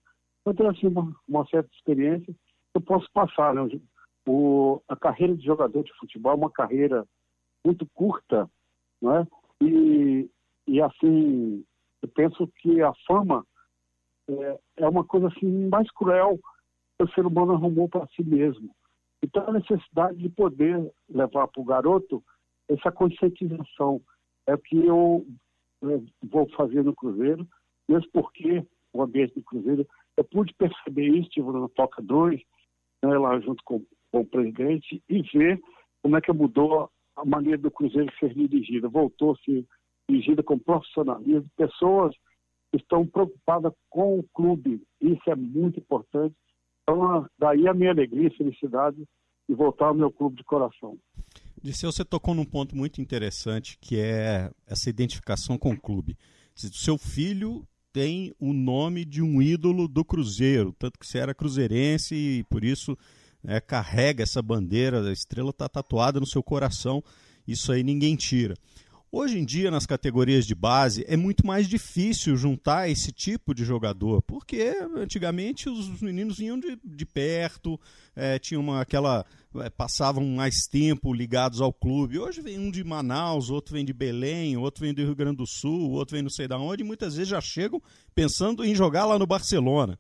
Eu 0.46 0.54
tenho 0.54 0.70
assim, 0.70 0.88
uma, 0.88 1.16
uma 1.28 1.46
certa 1.48 1.70
experiência 1.74 2.36
eu 2.76 2.82
posso 2.82 3.10
passar. 3.12 3.56
Né? 3.56 3.80
O, 4.28 4.82
a 4.88 4.96
carreira 4.96 5.36
de 5.36 5.46
jogador 5.46 5.84
de 5.84 5.94
futebol 5.94 6.34
é 6.34 6.36
uma 6.36 6.52
carreira 6.52 7.08
muito 7.64 7.88
curta, 7.94 8.50
não 9.02 9.18
é? 9.18 9.28
E, 9.62 10.30
e 10.68 10.82
assim, 10.82 11.64
eu 12.02 12.10
penso 12.10 12.48
que 12.60 12.82
a 12.82 12.94
fama 13.08 13.46
é, 14.30 14.60
é 14.78 14.90
uma 14.90 15.04
coisa 15.04 15.28
assim 15.28 15.70
mais 15.70 15.90
cruel 15.92 16.38
que 16.98 17.06
o 17.06 17.10
ser 17.14 17.26
humano 17.26 17.54
arrumou 17.54 17.88
para 17.88 18.08
si 18.08 18.24
mesmo. 18.24 18.70
Então, 19.24 19.48
a 19.48 19.54
necessidade 19.54 20.18
de 20.18 20.30
poder 20.30 20.92
levar 21.10 21.48
para 21.48 21.62
o 21.62 21.66
garoto 21.66 22.24
essa 22.70 22.92
conscientização 22.92 24.02
é 24.46 24.54
o 24.54 24.58
que 24.58 24.78
eu 24.78 25.26
vou 26.24 26.50
fazer 26.52 26.84
no 26.84 26.96
Cruzeiro, 26.96 27.48
mesmo 27.88 28.10
porque 28.12 28.66
o 28.94 29.02
ambiente 29.02 29.36
do 29.36 29.44
Cruzeiro, 29.44 29.88
eu 30.18 30.24
pude 30.24 30.54
perceber 30.54 31.08
isso, 31.08 31.28
estive 31.28 31.52
na 31.52 31.68
Toca 31.70 32.02
2, 32.02 32.42
né, 33.04 33.18
lá 33.18 33.40
junto 33.40 33.62
com, 33.64 33.84
com, 34.12 34.22
o 34.22 34.26
presidente, 34.26 35.04
e 35.10 35.22
ver 35.22 35.62
como 36.02 36.16
é 36.18 36.22
que 36.22 36.32
mudou 36.32 36.90
a 37.16 37.26
maneira 37.26 37.58
do 37.58 37.72
Cruzeiro 37.72 38.12
ser 38.20 38.34
dirigida. 38.34 38.88
Voltou 38.88 39.34
a 39.34 39.38
ser 39.38 39.66
dirigida 40.10 40.42
com 40.42 40.58
profissionalismo, 40.58 41.50
pessoas 41.58 42.16
estão 42.74 43.06
preocupadas 43.06 43.74
com 43.90 44.20
o 44.20 44.26
clube. 44.34 44.82
Isso 45.02 45.30
é 45.30 45.36
muito 45.36 45.80
importante. 45.80 46.36
Então, 46.84 47.28
daí 47.38 47.68
a 47.68 47.74
minha 47.74 47.92
alegria 47.92 48.28
e 48.28 48.38
felicidade 48.38 48.98
de 49.48 49.56
voltar 49.56 49.88
ao 49.88 49.94
meu 49.94 50.12
clube 50.12 50.38
de 50.38 50.44
coração. 50.44 50.98
Disseu, 51.66 51.92
você 51.92 52.06
tocou 52.06 52.36
num 52.36 52.46
ponto 52.46 52.78
muito 52.78 53.02
interessante, 53.02 53.76
que 53.82 53.98
é 53.98 54.52
essa 54.68 54.88
identificação 54.88 55.58
com 55.58 55.72
o 55.72 55.82
clube. 55.82 56.16
Seu 56.54 56.96
filho 56.96 57.68
tem 57.92 58.32
o 58.40 58.54
nome 58.54 59.04
de 59.04 59.20
um 59.20 59.42
ídolo 59.42 59.88
do 59.88 60.06
Cruzeiro, 60.06 60.76
tanto 60.78 61.00
que 61.00 61.08
você 61.08 61.18
era 61.18 61.34
cruzeirense 61.34 62.14
e 62.14 62.44
por 62.52 62.64
isso 62.64 62.96
é, 63.44 63.60
carrega 63.60 64.22
essa 64.22 64.44
bandeira, 64.44 65.10
a 65.10 65.12
estrela 65.12 65.50
está 65.50 65.68
tatuada 65.68 66.20
no 66.20 66.28
seu 66.28 66.44
coração, 66.44 67.04
isso 67.48 67.72
aí 67.72 67.82
ninguém 67.82 68.16
tira. 68.16 68.54
Hoje 69.18 69.40
em 69.40 69.46
dia, 69.46 69.72
nas 69.72 69.86
categorias 69.86 70.46
de 70.46 70.54
base, 70.54 71.06
é 71.08 71.16
muito 71.16 71.48
mais 71.48 71.70
difícil 71.70 72.36
juntar 72.36 72.90
esse 72.90 73.14
tipo 73.14 73.56
de 73.56 73.64
jogador, 73.64 74.22
porque 74.22 74.76
antigamente 74.94 75.70
os 75.70 76.02
meninos 76.02 76.38
vinham 76.38 76.60
de, 76.60 76.78
de 76.84 77.06
perto, 77.06 77.80
é, 78.14 78.38
uma, 78.58 78.82
aquela. 78.82 79.26
É, 79.62 79.70
passavam 79.70 80.22
mais 80.26 80.68
tempo 80.68 81.14
ligados 81.14 81.62
ao 81.62 81.72
clube. 81.72 82.20
Hoje 82.20 82.42
vem 82.42 82.60
um 82.60 82.70
de 82.70 82.84
Manaus, 82.84 83.50
outro 83.50 83.76
vem 83.76 83.86
de 83.86 83.94
Belém, 83.94 84.58
outro 84.58 84.82
vem 84.82 84.94
do 84.94 85.02
Rio 85.02 85.16
Grande 85.16 85.38
do 85.38 85.48
Sul, 85.48 85.92
outro 85.92 86.16
vem 86.16 86.22
não 86.22 86.30
sei 86.30 86.46
de 86.46 86.54
onde, 86.56 86.84
e 86.84 86.86
muitas 86.86 87.16
vezes 87.16 87.30
já 87.30 87.40
chegam 87.40 87.82
pensando 88.14 88.66
em 88.66 88.76
jogar 88.76 89.06
lá 89.06 89.18
no 89.18 89.26
Barcelona. 89.26 89.98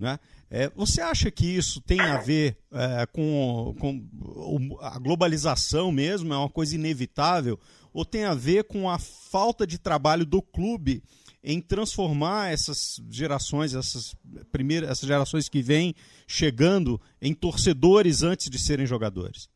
Né? 0.00 0.18
É, 0.50 0.68
você 0.74 1.00
acha 1.00 1.30
que 1.30 1.46
isso 1.46 1.80
tem 1.80 2.00
a 2.00 2.18
ver 2.18 2.58
é, 2.72 3.06
com, 3.06 3.74
com 3.78 4.78
a 4.80 4.98
globalização 4.98 5.92
mesmo? 5.92 6.34
É 6.34 6.36
uma 6.36 6.50
coisa 6.50 6.74
inevitável? 6.74 7.58
Ou 7.92 8.04
tem 8.04 8.24
a 8.24 8.34
ver 8.34 8.64
com 8.64 8.88
a 8.88 8.98
falta 8.98 9.66
de 9.66 9.78
trabalho 9.78 10.24
do 10.24 10.40
clube 10.42 11.02
em 11.42 11.60
transformar 11.60 12.52
essas 12.52 13.00
gerações, 13.10 13.74
essas 13.74 14.14
primeiras, 14.52 14.90
essas 14.90 15.08
gerações 15.08 15.48
que 15.48 15.62
vêm 15.62 15.94
chegando 16.26 17.00
em 17.20 17.34
torcedores 17.34 18.22
antes 18.22 18.50
de 18.50 18.58
serem 18.58 18.86
jogadores? 18.86 19.48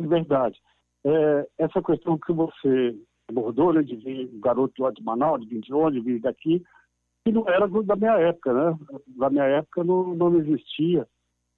É 0.00 0.06
verdade. 0.06 0.58
É, 1.04 1.48
essa 1.58 1.82
questão 1.82 2.18
que 2.18 2.32
você 2.32 2.96
abordou, 3.28 3.72
né, 3.72 3.82
de 3.82 3.96
vir 3.96 4.30
um 4.32 4.40
garoto 4.40 4.82
lá 4.82 4.90
de 4.90 5.02
Manaus, 5.02 5.40
de 5.40 5.46
vir 5.46 5.60
de 5.60 5.74
onde, 5.74 6.00
vir 6.00 6.20
daqui, 6.20 6.62
que 7.24 7.32
não 7.32 7.48
era 7.48 7.66
da 7.66 7.96
minha 7.96 8.18
época, 8.18 8.52
né? 8.52 8.78
Da 9.16 9.30
minha 9.30 9.44
época 9.44 9.84
não, 9.84 10.14
não 10.14 10.38
existia 10.38 11.06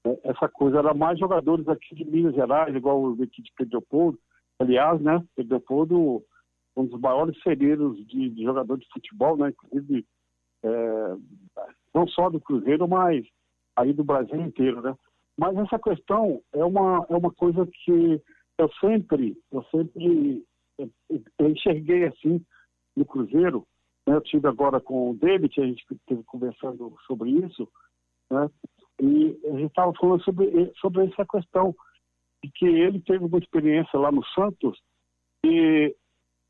né? 0.04 0.16
essa 0.24 0.48
coisa. 0.48 0.78
Era 0.78 0.92
mais 0.92 1.18
jogadores 1.18 1.66
aqui 1.68 1.94
de 1.94 2.04
Minas 2.04 2.34
Gerais, 2.34 2.74
igual 2.74 3.00
o 3.00 3.12
aqui 3.22 3.42
de 3.42 3.50
Pedro 3.56 3.78
Leopoldo, 3.78 4.18
Aliás, 4.64 5.00
né, 5.00 5.22
o 5.36 5.42
Leopoldo, 5.42 6.22
um 6.74 6.86
dos 6.86 6.98
maiores 6.98 7.38
celeiros 7.42 7.96
de, 8.06 8.30
de 8.30 8.42
jogador 8.42 8.78
de 8.78 8.88
futebol, 8.92 9.36
né, 9.36 9.50
inclusive 9.50 10.06
é, 10.62 11.16
não 11.94 12.08
só 12.08 12.30
do 12.30 12.40
Cruzeiro, 12.40 12.88
mas 12.88 13.26
aí 13.76 13.92
do 13.92 14.02
Brasil 14.02 14.40
inteiro, 14.40 14.80
né? 14.80 14.96
Mas 15.36 15.56
essa 15.58 15.78
questão 15.78 16.40
é 16.52 16.64
uma, 16.64 17.04
é 17.10 17.16
uma 17.16 17.30
coisa 17.30 17.66
que 17.66 18.22
eu 18.56 18.70
sempre, 18.80 19.36
eu 19.52 19.62
sempre 19.64 20.44
eu 21.38 21.48
enxerguei 21.48 22.04
assim 22.04 22.44
no 22.96 23.04
Cruzeiro. 23.04 23.66
Né? 24.06 24.14
Eu 24.14 24.20
tive 24.20 24.48
agora 24.48 24.80
com 24.80 25.10
o 25.10 25.14
David, 25.14 25.60
a 25.60 25.66
gente 25.66 25.84
esteve 25.90 26.22
conversando 26.24 26.94
sobre 27.06 27.30
isso, 27.30 27.68
né? 28.30 28.48
E 29.02 29.38
a 29.46 29.58
gente 29.58 29.66
estava 29.66 29.92
falando 29.94 30.22
sobre, 30.22 30.72
sobre 30.76 31.04
essa 31.06 31.26
questão 31.26 31.74
que 32.50 32.66
ele 32.66 33.00
teve 33.00 33.24
uma 33.24 33.38
experiência 33.38 33.98
lá 33.98 34.10
no 34.10 34.24
Santos 34.26 34.80
e 35.44 35.94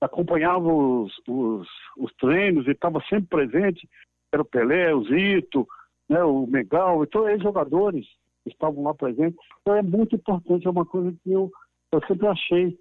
acompanhava 0.01 0.67
os, 0.73 1.13
os, 1.27 1.69
os 1.97 2.13
treinos 2.15 2.67
e 2.67 2.71
estava 2.71 3.01
sempre 3.09 3.27
presente. 3.27 3.89
Era 4.33 4.43
o 4.43 4.45
Pelé, 4.45 4.95
o 4.95 5.05
Zito, 5.05 5.67
né, 6.09 6.23
o 6.23 6.47
Megal, 6.47 7.03
então 7.03 7.29
ex-jogadores 7.29 8.07
estavam 8.47 8.83
lá 8.85 8.95
presentes. 8.95 9.39
Então 9.61 9.77
é 9.77 9.83
muito 9.83 10.15
importante, 10.17 10.67
é 10.67 10.71
uma 10.71 10.85
coisa 10.85 11.13
que 11.23 11.33
eu, 11.33 11.51
eu 11.93 12.01
sempre 12.07 12.27
achei 12.27 12.79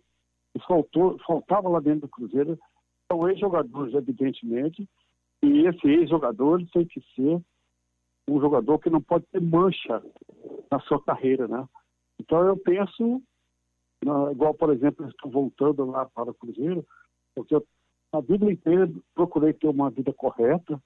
que 0.54 0.60
faltou, 0.67 1.17
faltava 1.26 1.69
lá 1.69 1.80
dentro 1.80 2.02
do 2.02 2.10
Cruzeiro. 2.10 2.60
São 3.12 3.30
ex-jogadores, 3.30 3.93
evidentemente, 3.93 4.88
e 5.41 5.67
esse 5.67 5.88
ex-jogador 5.88 6.63
tem 6.73 6.86
que 6.86 7.02
ser 7.15 7.41
um 8.28 8.39
jogador 8.39 8.80
que 8.80 8.89
não 8.89 9.02
pode 9.02 9.26
ter 9.26 9.41
mancha 9.41 10.02
na 10.71 10.80
sua 10.82 11.02
carreira, 11.04 11.47
né? 11.47 11.67
Então 12.19 12.45
eu 12.47 12.58
penso, 12.58 13.21
igual 14.32 14.54
por 14.54 14.71
exemplo, 14.71 15.08
estou 15.08 15.32
voltando 15.32 15.86
lá 15.86 16.06
para 16.06 16.32
o 16.32 16.34
Cruzeiro, 16.34 16.86
porque 17.36 17.56
eu, 17.56 17.65
a 18.12 18.21
vida 18.21 18.52
inteira 18.52 18.89
procurei 19.15 19.54
ter 19.54 19.67
uma 19.67 19.89
vida 19.89 20.13
correta, 20.13 20.82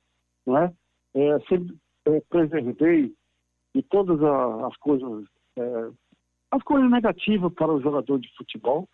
não 0.45 0.57
é? 0.57 0.73
é 1.13 1.39
sempre 1.41 1.75
é, 2.05 2.21
preservei 2.29 3.13
de 3.75 3.83
todas 3.83 4.21
as 4.23 4.75
coisas, 4.77 5.25
é, 5.57 5.89
as 6.51 6.63
coisas 6.63 6.89
negativas 6.89 7.53
para 7.53 7.71
o 7.71 7.81
jogador 7.81 8.19
de 8.19 8.33
futebol. 8.35 8.87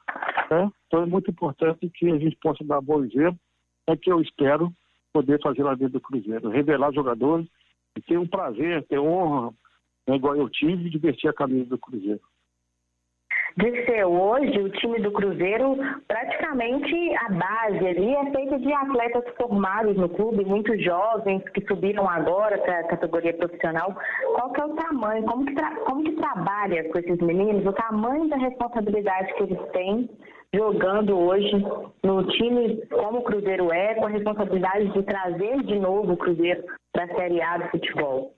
Né? 0.50 0.72
Então 0.88 1.04
é 1.04 1.06
muito 1.06 1.30
importante 1.30 1.89
que 1.89 2.10
a 2.10 2.17
gente 2.17 2.36
possa 2.38 2.63
dar 2.63 2.82
bom 2.82 3.04
exemplo, 3.04 3.39
é 3.88 3.96
que 3.96 4.12
eu 4.12 4.22
espero 4.22 4.74
poder 5.13 5.39
fazer 5.41 5.63
lá 5.63 5.76
dentro 5.76 5.93
do 5.93 6.02
Cruzeiro, 6.02 6.50
revelar 6.50 6.91
jogadores 6.91 7.48
e 7.96 8.02
ter 8.02 8.17
um 8.17 8.28
prazer, 8.28 8.84
ter 8.88 9.00
honra, 9.00 9.54
né, 10.08 10.16
igual 10.16 10.36
eu 10.36 10.50
tive, 10.50 10.89
de 10.89 10.98
vestir 10.98 11.30
a 11.30 11.34
camisa 11.34 11.70
do 11.70 11.78
Cruzeiro 11.78 12.22
ser 13.86 14.06
hoje 14.06 14.60
o 14.60 14.70
time 14.70 15.00
do 15.00 15.12
Cruzeiro, 15.12 15.78
praticamente 16.08 17.16
a 17.16 17.30
base 17.30 17.88
ali 17.88 18.16
é 18.16 18.32
feita 18.32 18.60
de 18.60 18.74
atletas 18.74 19.24
formados 19.39 19.96
no 19.96 20.10
clube, 20.10 20.44
muitos 20.44 20.84
jovens 20.84 21.44
que 21.50 21.66
subiram 21.68 22.10
agora 22.10 22.58
para 22.58 22.80
a 22.80 22.88
categoria 22.88 23.34
profissional. 23.34 23.96
Qual 24.36 24.52
que 24.52 24.62
é 24.62 24.66
o 24.66 24.76
tamanho, 24.76 25.24
como 25.26 25.46
que, 25.46 25.54
como 25.86 26.04
que 26.04 26.13
trabalha 26.13 26.89
com 26.89 26.98
esses 26.98 27.18
meninos, 27.20 27.66
o 27.66 27.74
tamanho 27.74 28.28
da 28.28 28.38
responsabilidade 28.38 29.34
que 29.36 29.44
eles 29.44 29.72
têm 29.72 30.10
jogando 30.54 31.18
hoje 31.18 31.52
no 32.04 32.26
time 32.28 32.86
como 32.88 33.20
o 33.20 33.24
Cruzeiro 33.24 33.72
é, 33.72 33.96
com 33.96 34.06
a 34.06 34.10
responsabilidade 34.10 34.92
de 34.94 35.04
trazer 35.04 35.63
de 35.63 35.80
novo 35.80 36.13
o 36.13 36.18
Cruzeiro 36.18 36.63
para 36.92 37.06
a 37.06 37.16
Série 37.16 37.42
A 37.42 37.58
do 37.58 37.70
futebol? 37.70 38.34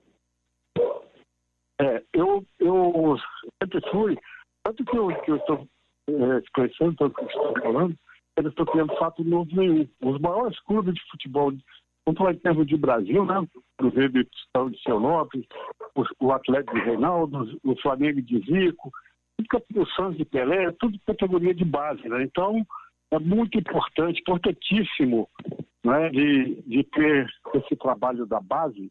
É, 1.80 2.02
eu, 2.12 2.44
eu 2.58 3.16
sempre 3.62 3.90
fui 3.90 4.18
tanto 4.66 4.84
que 4.84 4.96
eu, 4.96 5.36
estou 5.36 5.68
é, 6.08 6.38
expressando, 6.38 6.96
tanto 6.96 7.14
que 7.14 7.24
estou 7.24 7.52
falando, 7.60 7.96
eu 8.36 8.42
não 8.42 8.50
estou 8.50 8.66
criando 8.66 8.96
fato 8.96 9.22
novo 9.22 9.48
nenhum. 9.54 9.88
Os 10.02 10.20
maiores 10.20 10.58
clubes 10.60 10.94
de 10.94 11.00
futebol, 11.10 11.52
vamos 12.04 12.18
falar 12.18 12.32
em 12.32 12.38
termos 12.38 12.66
de 12.66 12.76
Brasil, 12.76 13.24
né? 13.24 13.46
O 13.80 13.90
de 13.90 14.10
de 14.10 14.92
Lopes, 14.92 15.44
o, 15.94 16.26
o 16.26 16.32
Atlético 16.32 16.74
de 16.74 16.82
Reinaldo, 16.82 17.60
o 17.64 17.76
Flamengo 17.80 18.20
de 18.22 18.38
Zico, 18.40 18.90
o 19.74 19.86
Santos 19.94 20.16
de 20.16 20.24
Pelé, 20.24 20.72
tudo 20.80 20.98
categoria 21.06 21.54
de 21.54 21.64
base, 21.64 22.08
né? 22.08 22.24
Então, 22.24 22.66
é 23.12 23.18
muito 23.18 23.56
importante, 23.56 24.20
importantíssimo, 24.20 25.28
né, 25.84 26.10
de, 26.10 26.62
de 26.62 26.82
ter 26.84 27.28
esse 27.54 27.76
trabalho 27.76 28.26
da 28.26 28.40
base, 28.40 28.90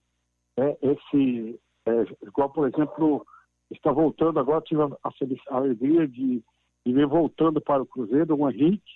né, 0.58 0.76
esse, 0.82 1.60
é, 1.86 2.28
igual, 2.28 2.50
por 2.50 2.68
exemplo, 2.68 3.26
está 3.72 3.92
voltando 3.92 4.40
agora, 4.40 4.62
tive 4.62 4.82
a, 4.82 4.90
a 5.04 5.58
alegria 5.58 6.08
de, 6.08 6.44
de 6.86 6.94
ver 6.94 7.08
voltando 7.08 7.62
para 7.62 7.82
o 7.82 7.86
Cruzeiro 7.86 8.36
o 8.36 8.50
Henrique, 8.50 8.94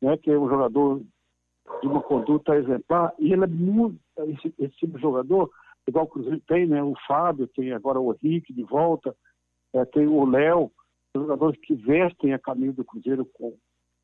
né, 0.00 0.16
que 0.16 0.30
é 0.30 0.38
um 0.38 0.48
jogador 0.48 1.02
de 1.80 1.86
uma 1.86 2.02
conduta 2.02 2.56
exemplar, 2.56 3.12
e 3.18 3.32
ele 3.32 3.44
é 3.44 3.46
muito, 3.46 3.98
esse, 4.18 4.54
esse 4.58 4.76
tipo 4.76 4.96
de 4.96 5.02
jogador, 5.02 5.50
igual 5.86 6.04
o 6.04 6.08
Cruzeiro 6.08 6.40
tem, 6.46 6.66
né? 6.66 6.82
O 6.82 6.94
Fábio, 7.06 7.46
tem 7.48 7.72
agora 7.72 8.00
o 8.00 8.12
Henrique 8.12 8.52
de 8.52 8.62
volta, 8.64 9.14
é, 9.72 9.84
tem 9.84 10.06
o 10.06 10.24
Léo, 10.24 10.70
jogadores 11.14 11.60
que 11.60 11.74
vestem 11.74 12.32
a 12.32 12.38
caminho 12.38 12.72
do 12.72 12.84
Cruzeiro 12.84 13.24
com, 13.34 13.54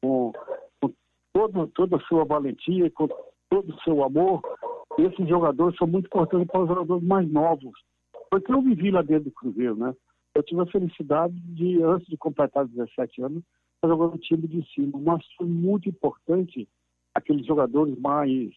com, 0.01 0.33
com 0.81 0.93
todo, 1.33 1.67
toda 1.69 1.97
a 1.97 2.01
sua 2.01 2.25
valentia, 2.25 2.91
com 2.91 3.09
todo 3.49 3.75
o 3.75 3.81
seu 3.81 4.05
amor. 4.05 4.41
Esses 4.99 5.29
jogadores 5.29 5.77
são 5.77 5.87
muito 5.87 6.07
importantes 6.07 6.47
para 6.49 6.63
os 6.63 6.69
jogadores 6.69 7.05
mais 7.05 7.31
novos. 7.31 7.73
Porque 8.31 8.53
eu 8.53 8.61
vivi 8.63 8.91
lá 8.91 9.03
dentro 9.03 9.25
do 9.25 9.33
Cruzeiro, 9.33 9.77
né? 9.77 9.95
Eu 10.35 10.43
tive 10.43 10.61
a 10.61 10.67
felicidade 10.67 11.35
de, 11.35 11.83
antes 11.83 12.07
de 12.07 12.17
completar 12.17 12.67
17 12.67 13.23
anos, 13.23 13.43
jogar 13.85 14.09
no 14.09 14.19
time 14.19 14.47
de 14.47 14.65
cima. 14.73 14.99
Mas 14.99 15.25
foi 15.37 15.47
muito 15.47 15.89
importante 15.89 16.69
aqueles 17.15 17.47
jogadores 17.47 17.99
mais. 17.99 18.51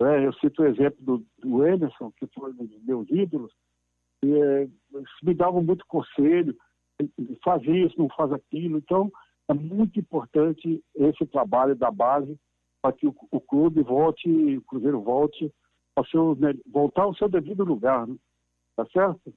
Né? 0.00 0.26
Eu 0.26 0.32
cito 0.34 0.62
o 0.62 0.66
exemplo 0.66 0.98
do, 1.00 1.26
do 1.38 1.66
Emerson, 1.66 2.12
que 2.12 2.26
foi 2.28 2.52
um 2.52 2.66
dos 2.66 2.84
meus 2.84 3.10
ídolos, 3.10 3.52
e, 4.22 4.32
é, 4.32 4.68
me 5.22 5.34
davam 5.34 5.62
muito 5.62 5.84
conselho, 5.86 6.56
faz 7.42 7.62
isso, 7.62 7.98
não 7.98 8.08
faz 8.10 8.32
aquilo. 8.32 8.78
Então, 8.78 9.10
é 9.48 9.54
muito 9.54 9.98
importante 9.98 10.82
esse 10.94 11.26
trabalho 11.26 11.74
da 11.74 11.90
base 11.90 12.38
para 12.82 12.92
que 12.92 13.06
o, 13.06 13.14
o, 13.30 13.40
clube 13.40 13.82
volte, 13.82 14.28
o 14.28 14.62
Cruzeiro 14.62 15.00
volte 15.00 15.52
ao 15.94 16.04
seu, 16.06 16.36
voltar 16.70 17.02
ao 17.02 17.14
seu 17.14 17.28
devido 17.28 17.64
lugar, 17.64 18.06
né? 18.06 18.16
Tá 18.76 18.84
certo? 18.86 19.32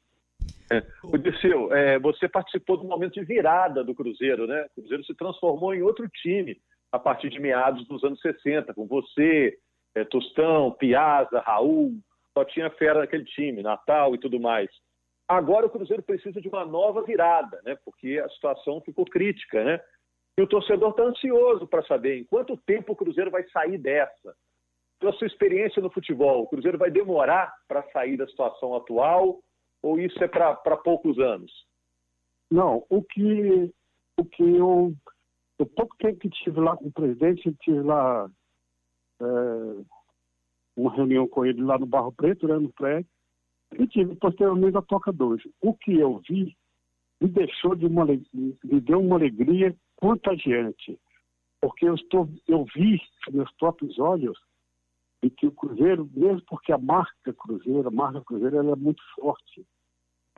É. 0.71 0.83
O 1.03 1.17
Dirceu, 1.17 1.73
é, 1.73 1.97
você 1.97 2.27
participou 2.27 2.77
do 2.77 2.87
momento 2.87 3.13
de 3.13 3.23
virada 3.23 3.83
do 3.83 3.95
Cruzeiro, 3.95 4.45
né? 4.45 4.65
O 4.65 4.81
Cruzeiro 4.81 5.03
se 5.03 5.15
transformou 5.15 5.73
em 5.73 5.81
outro 5.81 6.07
time 6.07 6.59
a 6.91 6.99
partir 6.99 7.29
de 7.29 7.39
meados 7.39 7.87
dos 7.87 8.03
anos 8.03 8.19
60, 8.21 8.73
com 8.73 8.85
você, 8.85 9.57
é, 9.95 10.03
Tostão, 10.03 10.71
Piazza, 10.71 11.39
Raul, 11.39 11.93
só 12.33 12.45
tinha 12.45 12.69
fera 12.71 12.99
naquele 12.99 13.25
time, 13.25 13.63
Natal 13.63 14.13
e 14.13 14.19
tudo 14.19 14.39
mais. 14.39 14.69
Agora 15.27 15.67
o 15.67 15.69
Cruzeiro 15.69 16.01
precisa 16.03 16.41
de 16.41 16.47
uma 16.47 16.65
nova 16.65 17.03
virada, 17.03 17.61
né? 17.63 17.77
Porque 17.85 18.19
a 18.23 18.29
situação 18.29 18.81
ficou 18.81 19.05
crítica, 19.05 19.63
né? 19.63 19.79
E 20.37 20.41
o 20.41 20.47
torcedor 20.47 20.91
está 20.91 21.03
ansioso 21.03 21.67
para 21.67 21.83
saber 21.83 22.17
em 22.17 22.23
quanto 22.23 22.57
tempo 22.57 22.93
o 22.93 22.95
Cruzeiro 22.95 23.29
vai 23.29 23.43
sair 23.49 23.77
dessa. 23.77 24.35
Pela 24.99 25.13
sua 25.13 25.27
experiência 25.27 25.81
no 25.81 25.89
futebol, 25.89 26.43
o 26.43 26.47
Cruzeiro 26.47 26.77
vai 26.77 26.91
demorar 26.91 27.53
para 27.67 27.83
sair 27.91 28.17
da 28.17 28.27
situação 28.27 28.75
atual 28.75 29.39
ou 29.81 29.99
isso 29.99 30.21
é 30.23 30.27
para 30.27 30.77
poucos 30.77 31.17
anos? 31.19 31.51
Não, 32.51 32.85
o 32.89 33.01
que, 33.01 33.73
o 34.17 34.25
que 34.25 34.43
eu. 34.43 34.93
O 35.57 35.65
pouco 35.65 35.95
tempo 35.97 36.19
que 36.19 36.29
tive 36.29 36.59
lá 36.59 36.75
com 36.75 36.87
o 36.87 36.91
presidente, 36.91 37.53
tive 37.61 37.81
lá 37.81 38.29
é, 39.21 39.25
uma 40.75 40.93
reunião 40.95 41.27
com 41.27 41.45
ele 41.45 41.61
lá 41.61 41.77
no 41.77 41.85
Barro 41.85 42.13
Preto, 42.13 42.47
né, 42.47 42.57
no 42.57 42.71
prédio, 42.71 43.09
e 43.77 43.85
tive 43.87 44.15
posteriormente 44.15 44.77
a 44.77 44.81
Toca 44.81 45.11
2. 45.11 45.41
O 45.61 45.73
que 45.73 45.97
eu 45.97 46.21
vi 46.27 46.55
me 47.21 47.27
deixou 47.27 47.75
de 47.75 47.85
uma 47.85 48.05
me 48.05 48.81
deu 48.81 49.01
uma 49.01 49.17
alegria 49.17 49.75
contagiante, 49.97 50.97
porque 51.59 51.87
eu 51.87 51.95
estou 51.95 52.29
eu 52.47 52.65
vi 52.73 53.01
meus 53.31 53.51
próprios 53.57 53.99
olhos 53.99 54.39
e 55.21 55.29
que 55.29 55.47
o 55.47 55.51
Cruzeiro, 55.51 56.09
mesmo 56.13 56.41
porque 56.47 56.71
a 56.71 56.77
marca 56.77 57.33
Cruzeiro, 57.33 57.87
a 57.87 57.91
marca 57.91 58.21
Cruzeiro 58.21 58.57
ela 58.57 58.71
é 58.71 58.75
muito 58.75 59.01
forte. 59.15 59.65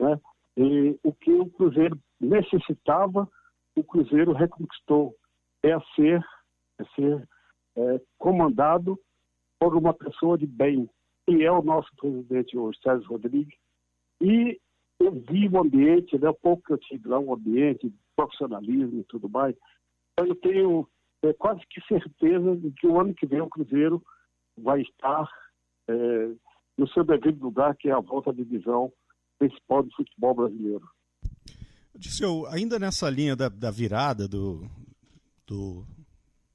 Né? 0.00 0.20
E 0.56 0.98
o 1.02 1.12
que 1.12 1.32
o 1.32 1.48
Cruzeiro 1.50 1.98
necessitava, 2.20 3.28
o 3.76 3.84
Cruzeiro 3.84 4.32
reconquistou. 4.32 5.14
É 5.62 5.78
ser, 5.94 6.20
é 6.80 6.84
ser 6.96 7.28
é, 7.76 8.00
comandado 8.18 8.98
por 9.60 9.76
uma 9.76 9.94
pessoa 9.94 10.36
de 10.36 10.46
bem, 10.46 10.90
que 11.24 11.44
é 11.44 11.52
o 11.52 11.62
nosso 11.62 11.88
presidente 11.96 12.58
hoje, 12.58 12.80
Sérgio 12.82 13.08
Rodrigues. 13.08 13.56
E 14.20 14.60
eu 14.98 15.12
vi 15.12 15.48
o 15.48 15.60
ambiente, 15.60 16.18
né, 16.18 16.28
o 16.28 16.34
pouco 16.34 16.64
que 16.64 16.72
eu 16.72 16.78
tive 16.78 17.08
lá, 17.08 17.20
um 17.20 17.32
ambiente, 17.32 17.92
profissionalismo 18.16 19.00
e 19.00 19.04
tudo 19.04 19.28
mais. 19.28 19.54
Eu 20.18 20.34
tenho 20.34 20.88
é, 21.22 21.32
quase 21.32 21.60
que 21.70 21.80
certeza 21.86 22.56
de 22.56 22.72
que 22.72 22.88
o 22.88 23.00
ano 23.00 23.14
que 23.14 23.26
vem 23.26 23.40
o 23.40 23.48
Cruzeiro 23.48 24.02
vai 24.56 24.82
estar 24.82 25.28
é, 25.88 26.30
no 26.76 26.88
seu 26.88 27.04
devido 27.04 27.42
lugar, 27.42 27.76
que 27.76 27.88
é 27.88 27.92
a 27.92 28.00
volta 28.00 28.30
à 28.30 28.32
divisão 28.32 28.92
principal 29.38 29.82
do 29.82 29.90
futebol 29.94 30.34
brasileiro. 30.34 30.88
Disseu, 31.94 32.46
ainda 32.46 32.78
nessa 32.78 33.08
linha 33.10 33.36
da, 33.36 33.48
da 33.48 33.70
virada 33.70 34.26
do, 34.26 34.68
do, 35.46 35.84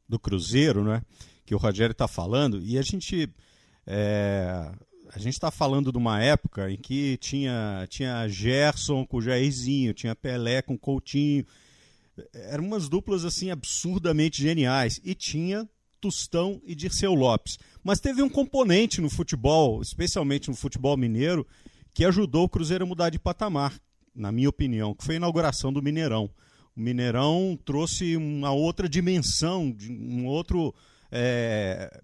do, 0.08 0.20
Cruzeiro, 0.20 0.84
né, 0.84 1.02
que 1.46 1.54
o 1.54 1.58
Rogério 1.58 1.92
está 1.92 2.08
falando, 2.08 2.60
e 2.60 2.78
a 2.78 2.82
gente 2.82 3.30
é, 3.86 4.72
a 5.14 5.20
gente 5.20 5.34
está 5.34 5.52
falando 5.52 5.92
de 5.92 5.98
uma 5.98 6.22
época 6.22 6.70
em 6.70 6.78
que 6.78 7.18
tinha, 7.18 7.86
tinha 7.90 8.28
Gerson 8.28 9.06
com 9.06 9.18
o 9.18 9.22
Jairzinho, 9.22 9.94
tinha 9.94 10.16
Pelé 10.16 10.62
com 10.62 10.78
Coutinho, 10.78 11.46
eram 12.34 12.66
umas 12.66 12.90
duplas 12.90 13.24
assim 13.24 13.52
absurdamente 13.52 14.42
geniais, 14.42 15.00
e 15.04 15.14
tinha 15.14 15.68
Tostão 16.00 16.62
e 16.64 16.76
Dirceu 16.76 17.14
Lopes. 17.14 17.58
Mas 17.88 18.02
teve 18.02 18.22
um 18.22 18.28
componente 18.28 19.00
no 19.00 19.10
futebol, 19.10 19.82
especialmente 19.82 20.50
no 20.50 20.56
futebol 20.58 20.98
mineiro, 20.98 21.48
que 21.94 22.04
ajudou 22.04 22.44
o 22.44 22.50
Cruzeiro 22.50 22.84
a 22.84 22.86
mudar 22.86 23.10
de 23.10 23.18
patamar, 23.18 23.80
na 24.14 24.30
minha 24.30 24.50
opinião, 24.50 24.94
que 24.94 25.06
foi 25.06 25.16
a 25.16 25.20
inauguração 25.20 25.72
do 25.72 25.82
Mineirão. 25.82 26.30
O 26.76 26.82
Mineirão 26.82 27.58
trouxe 27.64 28.18
uma 28.18 28.52
outra 28.52 28.90
dimensão, 28.90 29.74
um 29.90 30.26
outro, 30.26 30.76
é, 31.10 32.02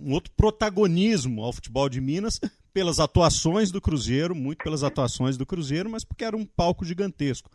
um 0.00 0.14
outro 0.14 0.32
protagonismo 0.34 1.44
ao 1.44 1.52
futebol 1.52 1.86
de 1.86 2.00
Minas 2.00 2.40
pelas 2.72 2.98
atuações 2.98 3.70
do 3.70 3.78
Cruzeiro, 3.78 4.34
muito 4.34 4.64
pelas 4.64 4.82
atuações 4.82 5.36
do 5.36 5.44
Cruzeiro, 5.44 5.90
mas 5.90 6.02
porque 6.02 6.24
era 6.24 6.34
um 6.34 6.46
palco 6.46 6.82
gigantesco. 6.82 7.50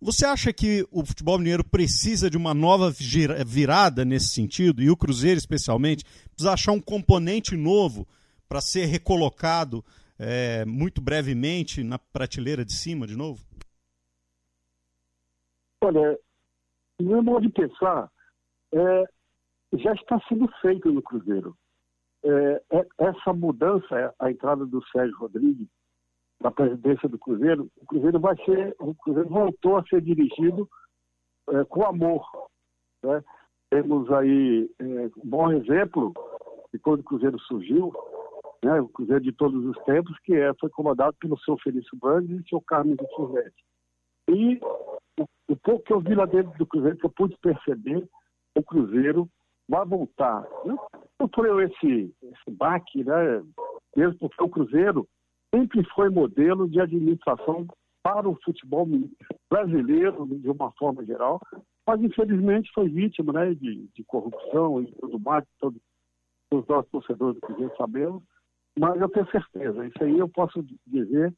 Você 0.00 0.26
acha 0.26 0.52
que 0.52 0.86
o 0.90 1.04
futebol 1.04 1.38
mineiro 1.38 1.64
precisa 1.64 2.28
de 2.28 2.36
uma 2.36 2.52
nova 2.52 2.92
virada 3.46 4.04
nesse 4.04 4.28
sentido, 4.28 4.82
e 4.82 4.90
o 4.90 4.96
Cruzeiro 4.96 5.38
especialmente, 5.38 6.04
precisa 6.30 6.52
achar 6.52 6.72
um 6.72 6.80
componente 6.80 7.56
novo 7.56 8.06
para 8.48 8.60
ser 8.60 8.86
recolocado 8.86 9.84
é, 10.18 10.64
muito 10.64 11.00
brevemente 11.00 11.82
na 11.82 11.98
prateleira 11.98 12.64
de 12.64 12.72
cima 12.72 13.06
de 13.06 13.16
novo? 13.16 13.42
Olha, 15.80 16.18
no 16.98 17.10
meu 17.10 17.22
modo 17.22 17.46
de 17.46 17.52
pensar, 17.52 18.10
é, 18.72 19.04
já 19.74 19.92
está 19.94 20.20
sendo 20.28 20.48
feito 20.60 20.90
no 20.92 21.02
Cruzeiro. 21.02 21.56
É, 22.22 22.62
é 22.70 22.86
essa 22.98 23.32
mudança, 23.32 24.14
a 24.18 24.30
entrada 24.30 24.64
do 24.64 24.82
Sérgio 24.88 25.16
Rodrigues, 25.18 25.68
da 26.40 26.50
presidência 26.50 27.08
do 27.08 27.18
Cruzeiro, 27.18 27.68
o 27.80 27.86
Cruzeiro 27.86 28.20
vai 28.20 28.36
ser, 28.44 28.76
o 28.78 28.94
Cruzeiro 28.94 29.28
voltou 29.28 29.76
a 29.76 29.84
ser 29.84 30.00
dirigido 30.02 30.68
é, 31.48 31.64
com 31.64 31.84
amor. 31.84 32.24
Né? 33.02 33.22
Temos 33.70 34.10
aí 34.12 34.70
é, 34.78 34.84
um 34.84 35.10
bom 35.24 35.52
exemplo 35.52 36.12
de 36.72 36.78
quando 36.78 37.00
o 37.00 37.04
Cruzeiro 37.04 37.38
surgiu, 37.40 37.92
né? 38.62 38.80
o 38.80 38.88
Cruzeiro 38.88 39.22
de 39.22 39.32
todos 39.32 39.64
os 39.64 39.76
tempos, 39.84 40.16
que 40.24 40.34
é, 40.34 40.52
foi 40.60 40.70
comandado 40.70 41.16
pelo 41.18 41.38
seu 41.40 41.56
Felício 41.58 41.96
Brandes 41.98 42.40
e 42.40 42.48
seu 42.48 42.60
Carlos 42.60 42.96
de 42.96 43.06
Silvestre. 43.14 43.64
E 44.28 44.60
o, 45.18 45.24
o, 45.48 45.56
pouco 45.56 45.84
que 45.84 45.92
eu 45.92 46.00
vi 46.00 46.14
lá 46.14 46.26
dentro 46.26 46.56
do 46.58 46.66
Cruzeiro, 46.66 46.96
que 46.96 47.06
eu 47.06 47.10
pude 47.10 47.36
perceber, 47.38 48.08
o 48.56 48.62
Cruzeiro 48.62 49.28
vai 49.68 49.84
voltar. 49.84 50.46
Não, 50.64 50.78
por 51.28 51.62
esse, 51.62 52.14
esse 52.22 52.50
baque, 52.50 53.04
né? 53.04 53.42
mesmo 53.96 54.18
porque 54.18 54.42
o 54.42 54.48
Cruzeiro 54.48 55.08
sempre 55.54 55.84
foi 55.94 56.10
modelo 56.10 56.68
de 56.68 56.80
administração 56.80 57.66
para 58.02 58.28
o 58.28 58.36
futebol 58.44 58.86
brasileiro, 59.48 60.26
de 60.26 60.50
uma 60.50 60.72
forma 60.72 61.04
geral, 61.04 61.40
mas 61.86 62.02
infelizmente 62.02 62.70
foi 62.74 62.88
vítima 62.88 63.32
né, 63.32 63.54
de, 63.54 63.88
de 63.94 64.04
corrupção 64.04 64.82
e 64.82 64.92
tudo 65.00 65.18
mais, 65.20 65.44
todos 65.60 65.80
os 66.52 66.66
nossos 66.66 66.90
torcedores 66.90 67.36
do 67.36 67.40
Cruzeiro 67.40 67.72
sabemos, 67.76 68.22
mas 68.78 69.00
eu 69.00 69.08
tenho 69.08 69.30
certeza, 69.30 69.86
isso 69.86 70.02
aí 70.02 70.18
eu 70.18 70.28
posso 70.28 70.62
dizer, 70.86 71.32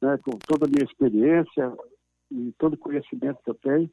né, 0.00 0.18
com 0.24 0.38
toda 0.38 0.66
a 0.66 0.68
minha 0.68 0.84
experiência 0.84 1.72
e 2.30 2.52
todo 2.58 2.74
o 2.74 2.78
conhecimento 2.78 3.42
que 3.44 3.50
eu 3.50 3.54
tenho 3.54 3.90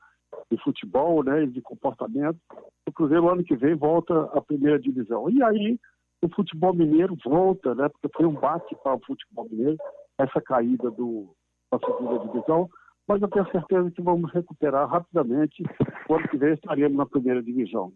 de 0.49 0.57
futebol 0.63 1.23
né, 1.23 1.43
e 1.43 1.47
de 1.47 1.61
comportamento, 1.61 2.39
o 2.87 2.91
Cruzeiro 2.91 3.29
ano 3.29 3.43
que 3.43 3.55
vem 3.55 3.75
volta 3.75 4.23
à 4.33 4.41
primeira 4.41 4.79
divisão. 4.79 5.29
E 5.29 5.43
aí 5.43 5.79
o 6.25 6.35
futebol 6.35 6.73
mineiro 6.73 7.15
volta, 7.23 7.73
né? 7.75 7.89
Porque 7.89 8.15
foi 8.15 8.25
um 8.25 8.33
bate 8.33 8.75
para 8.83 8.95
o 8.95 9.05
futebol 9.05 9.47
mineiro, 9.49 9.77
essa 10.17 10.41
caída 10.41 10.89
do, 10.91 11.33
da 11.71 11.79
segunda 11.79 12.19
divisão, 12.19 12.69
mas 13.07 13.21
eu 13.21 13.27
tenho 13.27 13.49
certeza 13.51 13.91
que 13.91 14.01
vamos 14.01 14.31
recuperar 14.31 14.89
rapidamente. 14.89 15.63
O 16.09 16.15
ano 16.15 16.27
que 16.27 16.37
vem 16.37 16.53
estaremos 16.53 16.97
na 16.97 17.05
primeira 17.05 17.41
divisão. 17.41 17.91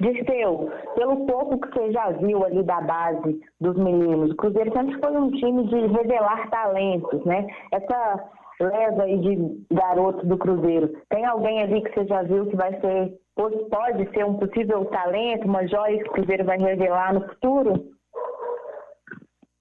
Dirceu, 0.00 0.70
pelo 0.94 1.26
pouco 1.26 1.60
que 1.60 1.68
você 1.68 1.92
já 1.92 2.10
viu 2.12 2.42
ali 2.44 2.62
da 2.62 2.80
base 2.80 3.38
dos 3.60 3.76
meninos, 3.76 4.30
o 4.30 4.36
Cruzeiro 4.36 4.72
sempre 4.72 4.98
foi 4.98 5.14
um 5.14 5.30
time 5.30 5.66
de 5.68 5.86
revelar 5.88 6.48
talentos, 6.48 7.22
né? 7.26 7.46
Essa 7.70 8.30
leva 8.60 9.04
aí 9.04 9.18
de 9.18 9.64
garotos 9.72 10.28
do 10.28 10.36
Cruzeiro? 10.38 10.88
Tem 11.08 11.24
alguém 11.24 11.62
ali 11.62 11.82
que 11.82 11.92
você 11.92 12.06
já 12.06 12.22
viu 12.22 12.46
que 12.46 12.56
vai 12.56 12.78
ser, 12.80 13.18
pode 13.34 14.10
ser 14.10 14.24
um 14.24 14.38
possível 14.38 14.84
talento, 14.86 15.46
uma 15.46 15.66
joia 15.66 16.02
que 16.02 16.08
o 16.08 16.12
Cruzeiro 16.12 16.44
vai 16.44 16.58
revelar 16.58 17.14
no 17.14 17.26
futuro? 17.28 17.90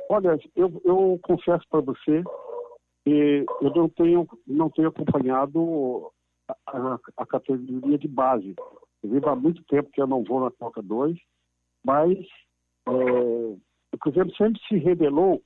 Olha, 0.10 0.38
eu, 0.56 0.82
eu 0.84 1.20
confesso 1.24 1.64
para 1.70 1.82
você 1.82 2.24
que 3.06 3.46
eu 3.62 3.72
não 3.76 3.90
tenho, 3.90 4.28
não 4.48 4.70
tenho 4.70 4.90
acompanhado 4.90 6.12
a, 6.48 6.78
a, 6.78 7.00
a 7.18 7.26
categoria 7.26 7.98
de 7.98 8.08
base. 8.08 8.56
Eu 9.04 9.10
vivo 9.12 9.30
há 9.30 9.36
muito 9.36 9.64
tempo 9.66 9.90
que 9.92 10.02
eu 10.02 10.08
não 10.08 10.24
vou 10.24 10.42
na 10.42 10.52
Coca 10.52 10.82
2, 10.82 11.18
mas 11.86 12.18
é, 12.88 12.92
o 12.92 13.98
Cruzeiro 14.00 14.36
sempre 14.36 14.60
se 14.68 14.78
revelou, 14.78 15.42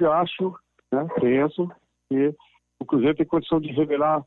eu 0.00 0.12
acho, 0.12 0.54
né, 0.92 1.06
penso, 1.20 1.70
que 2.08 2.34
o 2.80 2.84
Cruzeiro 2.84 3.16
tem 3.16 3.26
condição 3.26 3.60
de 3.60 3.70
revelar 3.72 4.24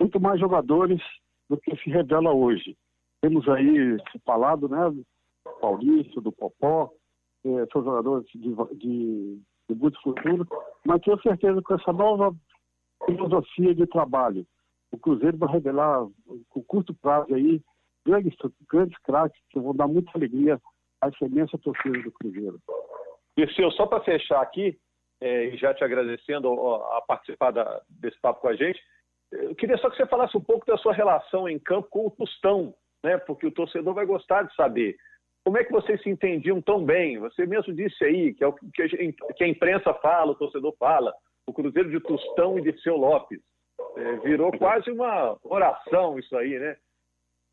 muito 0.00 0.20
mais 0.20 0.40
jogadores 0.40 1.00
do 1.48 1.56
que 1.56 1.76
se 1.76 1.90
revela 1.90 2.32
hoje. 2.32 2.76
Temos 3.20 3.48
aí 3.48 3.96
falado, 4.24 4.68
né, 4.68 4.90
do 4.90 5.04
Paulista, 5.60 6.20
do 6.20 6.32
Popó, 6.32 6.90
é, 7.44 7.66
são 7.72 7.84
jogadores 7.84 8.26
de, 8.28 8.54
de, 8.76 9.40
de 9.68 9.74
muito 9.74 10.00
futuro, 10.02 10.46
mas 10.84 11.00
tenho 11.02 11.20
certeza 11.22 11.56
que 11.56 11.62
com 11.62 11.74
essa 11.74 11.92
nova 11.92 12.34
filosofia 13.04 13.74
de 13.74 13.86
trabalho, 13.86 14.46
o 14.92 14.98
Cruzeiro 14.98 15.36
vai 15.38 15.52
revelar, 15.52 16.06
com 16.48 16.62
curto 16.62 16.94
prazo 16.94 17.34
aí, 17.34 17.60
grandes, 18.04 18.34
grandes 18.68 18.96
craques 18.98 19.40
que 19.50 19.58
vão 19.58 19.74
dar 19.74 19.88
muita 19.88 20.10
alegria 20.14 20.60
à 21.00 21.10
imensa 21.22 21.58
torcida 21.58 22.00
do 22.02 22.12
Cruzeiro. 22.12 22.58
Dirceu, 23.36 23.70
só 23.72 23.86
para 23.86 24.04
fechar 24.04 24.40
aqui, 24.42 24.78
é, 25.22 25.44
e 25.46 25.56
já 25.56 25.72
te 25.72 25.84
agradecendo 25.84 26.52
a 26.96 27.00
participar 27.06 27.52
da, 27.52 27.80
desse 27.88 28.20
papo 28.20 28.40
com 28.40 28.48
a 28.48 28.56
gente, 28.56 28.80
eu 29.30 29.54
queria 29.54 29.78
só 29.78 29.88
que 29.88 29.96
você 29.96 30.06
falasse 30.06 30.36
um 30.36 30.42
pouco 30.42 30.66
da 30.66 30.76
sua 30.76 30.92
relação 30.92 31.48
em 31.48 31.58
campo 31.58 31.88
com 31.88 32.06
o 32.06 32.10
Tostão, 32.10 32.74
né? 33.02 33.16
porque 33.18 33.46
o 33.46 33.52
torcedor 33.52 33.94
vai 33.94 34.04
gostar 34.04 34.42
de 34.42 34.54
saber. 34.54 34.96
Como 35.44 35.56
é 35.56 35.64
que 35.64 35.72
vocês 35.72 36.00
se 36.02 36.10
entendiam 36.10 36.60
tão 36.60 36.84
bem? 36.84 37.18
Você 37.18 37.46
mesmo 37.46 37.72
disse 37.72 38.04
aí, 38.04 38.34
que 38.34 38.44
é 38.44 38.46
o 38.46 38.52
que 38.52 38.82
a, 38.82 38.88
que 39.34 39.44
a 39.44 39.48
imprensa 39.48 39.94
fala, 39.94 40.32
o 40.32 40.36
torcedor 40.36 40.74
fala, 40.78 41.14
o 41.46 41.52
Cruzeiro 41.52 41.90
de 41.90 42.00
Tostão 42.00 42.58
e 42.58 42.62
de 42.62 42.80
Seu 42.82 42.96
Lopes. 42.96 43.40
É, 43.96 44.16
virou 44.18 44.56
quase 44.58 44.90
uma 44.90 45.36
oração 45.42 46.18
isso 46.18 46.36
aí, 46.36 46.58
né? 46.58 46.76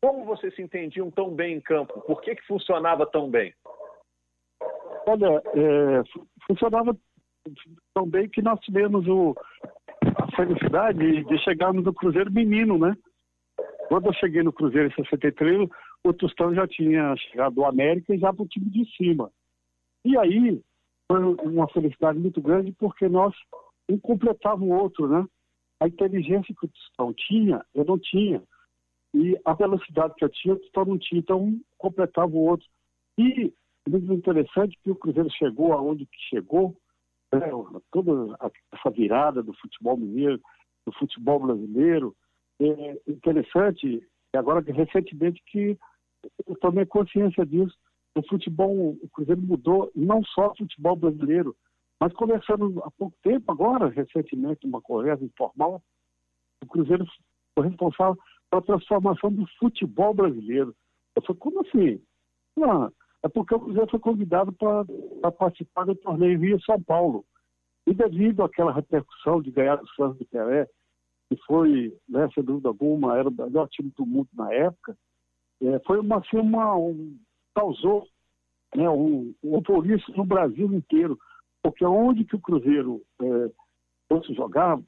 Como 0.00 0.24
vocês 0.24 0.54
se 0.54 0.62
entendiam 0.62 1.10
tão 1.10 1.30
bem 1.30 1.56
em 1.56 1.60
campo? 1.60 2.00
Por 2.02 2.20
que, 2.20 2.34
que 2.34 2.46
funcionava 2.46 3.06
tão 3.06 3.28
bem? 3.28 3.52
Olha, 5.06 5.42
é, 5.54 6.02
funcionava 6.46 6.96
tão 7.94 8.06
bem 8.08 8.28
que 8.28 8.42
nós 8.42 8.60
tivemos 8.60 9.06
o, 9.06 9.34
a 10.16 10.36
felicidade 10.36 11.24
de 11.24 11.38
chegarmos 11.42 11.84
no 11.84 11.94
Cruzeiro 11.94 12.30
menino, 12.30 12.78
né? 12.78 12.96
Quando 13.88 14.06
eu 14.06 14.12
cheguei 14.14 14.42
no 14.42 14.52
Cruzeiro 14.52 14.88
em 14.88 15.04
63, 15.04 15.68
o 16.04 16.12
Tostão 16.12 16.54
já 16.54 16.66
tinha 16.66 17.16
chegado 17.16 17.54
do 17.54 17.64
América 17.64 18.14
e 18.14 18.18
já 18.18 18.32
para 18.32 18.42
o 18.42 18.48
time 18.48 18.70
de 18.70 18.84
cima. 18.96 19.30
E 20.04 20.16
aí 20.16 20.62
foi 21.10 21.20
uma 21.44 21.68
felicidade 21.68 22.18
muito 22.18 22.40
grande 22.40 22.72
porque 22.72 23.08
nós 23.08 23.34
um 23.88 23.98
completava 23.98 24.62
o 24.62 24.70
outro, 24.70 25.08
né? 25.08 25.26
A 25.80 25.88
inteligência 25.88 26.54
que 26.54 26.66
o 26.66 26.68
Tostão 26.68 27.12
tinha, 27.12 27.64
eu 27.74 27.84
não 27.84 27.98
tinha. 27.98 28.42
E 29.12 29.36
a 29.44 29.54
velocidade 29.54 30.14
que 30.14 30.24
eu 30.24 30.28
tinha, 30.28 30.54
o 30.54 30.58
Tostão 30.58 30.84
não 30.84 30.98
tinha. 30.98 31.18
Então 31.18 31.42
um 31.42 31.60
completava 31.76 32.30
o 32.30 32.44
outro. 32.44 32.66
E 33.18 33.52
muito 33.88 34.12
interessante 34.12 34.78
que 34.82 34.90
o 34.90 34.94
Cruzeiro 34.94 35.30
chegou 35.32 35.72
aonde 35.72 36.06
que 36.06 36.18
chegou? 36.28 36.76
Toda 37.90 38.36
essa 38.72 38.90
virada 38.90 39.42
do 39.42 39.54
futebol 39.54 39.96
mineiro, 39.96 40.40
do 40.86 40.92
futebol 40.92 41.40
brasileiro. 41.40 42.14
É 42.60 43.00
interessante, 43.06 44.06
agora 44.34 44.60
recentemente 44.60 45.42
que 45.46 45.78
eu 46.46 46.56
tomei 46.56 46.84
consciência 46.84 47.46
disso. 47.46 47.74
O 48.14 48.22
futebol, 48.22 48.98
o 49.00 49.08
Cruzeiro 49.10 49.40
mudou, 49.40 49.90
não 49.94 50.22
só 50.24 50.50
o 50.50 50.56
futebol 50.56 50.96
brasileiro, 50.96 51.56
mas 52.00 52.12
conversando 52.12 52.82
há 52.82 52.90
pouco 52.90 53.16
tempo, 53.22 53.52
agora, 53.52 53.88
recentemente, 53.88 54.66
uma 54.66 54.80
conversa 54.80 55.24
informal, 55.24 55.82
o 56.62 56.66
Cruzeiro 56.66 57.06
foi 57.54 57.68
responsável 57.68 58.18
pela 58.50 58.62
transformação 58.62 59.32
do 59.32 59.46
futebol 59.58 60.12
brasileiro. 60.12 60.74
Eu 61.14 61.22
falei, 61.22 61.38
como 61.38 61.60
assim? 61.60 62.02
Não, 62.56 62.90
é 63.22 63.28
porque 63.28 63.54
o 63.54 63.60
Cruzeiro 63.60 63.90
foi 63.90 64.00
convidado 64.00 64.52
para 64.52 65.32
participar 65.32 65.84
do 65.84 65.94
torneio 65.94 66.38
Rio-São 66.38 66.80
Paulo. 66.82 67.24
E 67.86 67.94
devido 67.94 68.42
àquela 68.42 68.72
repercussão 68.72 69.42
de 69.42 69.50
ganhar 69.50 69.80
o 69.80 69.88
Santos 69.90 70.18
de 70.18 70.24
Pelé, 70.24 70.66
que 71.28 71.36
foi, 71.46 71.96
né, 72.08 72.28
sem 72.34 72.42
dúvida 72.42 72.68
alguma, 72.68 73.16
era 73.16 73.28
o 73.28 73.32
melhor 73.32 73.68
time 73.68 73.92
do 73.96 74.06
mundo 74.06 74.28
na 74.34 74.52
época, 74.52 74.96
é, 75.62 75.78
foi 75.80 75.98
uma, 75.98 76.18
assim, 76.18 76.38
uma 76.38 76.76
um, 76.76 77.16
causou 77.54 78.06
né, 78.74 78.88
um, 78.88 79.34
um 79.42 79.62
no 80.16 80.24
Brasil 80.24 80.72
inteiro, 80.72 81.18
porque 81.62 81.84
onde 81.84 82.24
que 82.24 82.36
o 82.36 82.40
Cruzeiro 82.40 83.02
é, 83.20 83.50
fosse 84.08 84.34
jogar, 84.34 84.78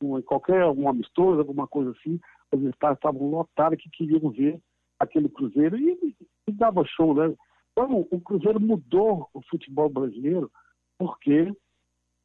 em 0.00 0.22
qualquer 0.22 0.64
um 0.66 0.88
amistoso, 0.88 1.40
alguma 1.40 1.66
coisa 1.66 1.90
assim, 1.90 2.20
os 2.52 2.62
estados 2.62 2.98
estavam 2.98 3.28
lotados 3.28 3.78
que 3.82 3.90
queriam 3.90 4.30
ver 4.30 4.60
aquele 4.98 5.28
Cruzeiro 5.28 5.76
e, 5.76 6.16
e, 6.46 6.52
dava 6.52 6.84
show, 6.84 7.14
né? 7.14 7.34
Então, 7.78 8.04
o 8.10 8.20
Cruzeiro 8.20 8.58
mudou 8.58 9.28
o 9.32 9.40
futebol 9.42 9.88
brasileiro 9.88 10.50
porque 10.98 11.52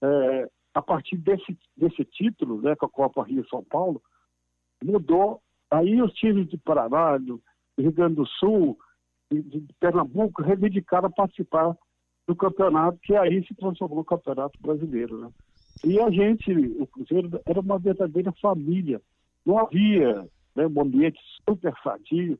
é, 0.02 0.50
a 0.74 0.82
partir 0.82 1.16
desse, 1.18 1.56
desse 1.78 2.04
título, 2.06 2.60
né, 2.60 2.76
com 2.76 2.88
a 2.88 2.90
Copa 2.90 3.24
Rio 3.24 3.48
São 3.48 3.64
Paulo, 3.64 4.02
mudou. 4.84 5.40
Aí 5.70 6.02
os 6.02 6.12
times 6.14 6.50
de 6.50 6.58
Paraná, 6.58 7.20
do, 7.20 7.40
Rio 7.78 7.92
Grande 7.92 8.16
do 8.16 8.26
Sul, 8.26 8.80
de, 9.32 9.44
de 9.44 9.74
Pernambuco, 9.80 10.42
reivindicaram 10.42 11.12
participar 11.12 11.78
do 12.28 12.36
campeonato, 12.36 12.98
que 13.04 13.16
aí 13.16 13.46
se 13.46 13.54
transformou 13.54 14.00
no 14.00 14.06
Campeonato 14.06 14.60
Brasileiro. 14.60 15.20
Né? 15.20 15.30
E 15.86 16.00
a 16.00 16.10
gente, 16.10 16.52
o 16.80 16.88
Cruzeiro, 16.88 17.40
era 17.46 17.60
uma 17.60 17.78
verdadeira 17.78 18.32
família. 18.42 19.00
Não 19.46 19.60
havia 19.60 20.28
né, 20.56 20.66
um 20.66 20.82
ambiente 20.82 21.20
super 21.48 21.76
sadio 21.84 22.40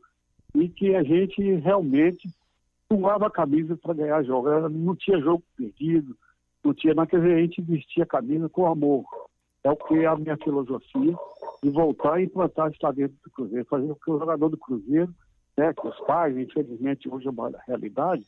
e 0.56 0.68
que 0.68 0.96
a 0.96 1.04
gente 1.04 1.42
realmente 1.58 2.28
suava 2.98 3.28
a 3.28 3.32
camisa 3.32 3.78
para 3.78 3.94
ganhar 3.94 4.24
jogo. 4.24 4.50
Não 4.70 4.96
tinha 4.96 5.20
jogo 5.20 5.44
perdido, 5.58 6.16
não 6.64 6.74
tinha 6.74 6.94
nada. 6.94 7.10
Quer 7.10 7.20
dizer, 7.22 7.34
a 7.36 7.42
gente 7.42 7.62
vestia 7.62 8.04
a 8.04 8.08
camisa 8.08 8.48
com 8.50 8.68
amor. 8.68 9.04
É 9.64 9.72
o 9.72 9.76
que 9.76 10.00
é 10.00 10.06
a 10.06 10.16
minha 10.16 10.38
filosofia 10.38 11.16
de 11.64 11.70
voltar 11.70 12.20
e 12.20 12.26
implantar 12.26 12.70
isso 12.70 12.80
lá 12.84 12.92
dentro 12.92 13.16
do 13.24 13.32
Cruzeiro, 13.32 13.66
fazer 13.66 13.88
com 13.88 13.96
que 13.96 14.12
o 14.12 14.20
jogador 14.20 14.50
do 14.50 14.58
Cruzeiro, 14.58 15.14
né, 15.58 15.74
que 15.74 15.88
os 15.88 15.98
pais, 16.02 16.38
infelizmente, 16.38 17.08
hoje 17.08 17.28
é 17.28 17.32
uma 17.32 17.50
realidade, 17.66 18.24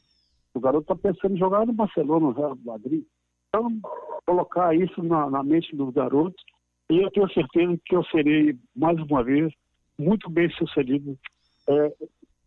o 0.54 0.60
garoto 0.60 0.94
está 0.94 0.96
pensando 0.96 1.36
em 1.36 1.40
jogar 1.40 1.66
no 1.66 1.74
Barcelona, 1.74 2.28
no 2.28 2.32
Real 2.32 2.58
Madrid. 2.64 3.04
Então, 3.50 3.70
colocar 4.26 4.74
isso 4.74 5.04
na, 5.04 5.30
na 5.30 5.44
mente 5.44 5.76
dos 5.76 5.94
garotos, 5.94 6.42
e 6.90 7.02
eu 7.02 7.12
tenho 7.12 7.30
certeza 7.34 7.78
que 7.86 7.96
eu 7.96 8.04
serei, 8.06 8.58
mais 8.74 8.98
uma 9.00 9.22
vez, 9.22 9.54
muito 10.00 10.30
bem 10.30 10.50
sucedido, 10.52 11.18
é, 11.68 11.94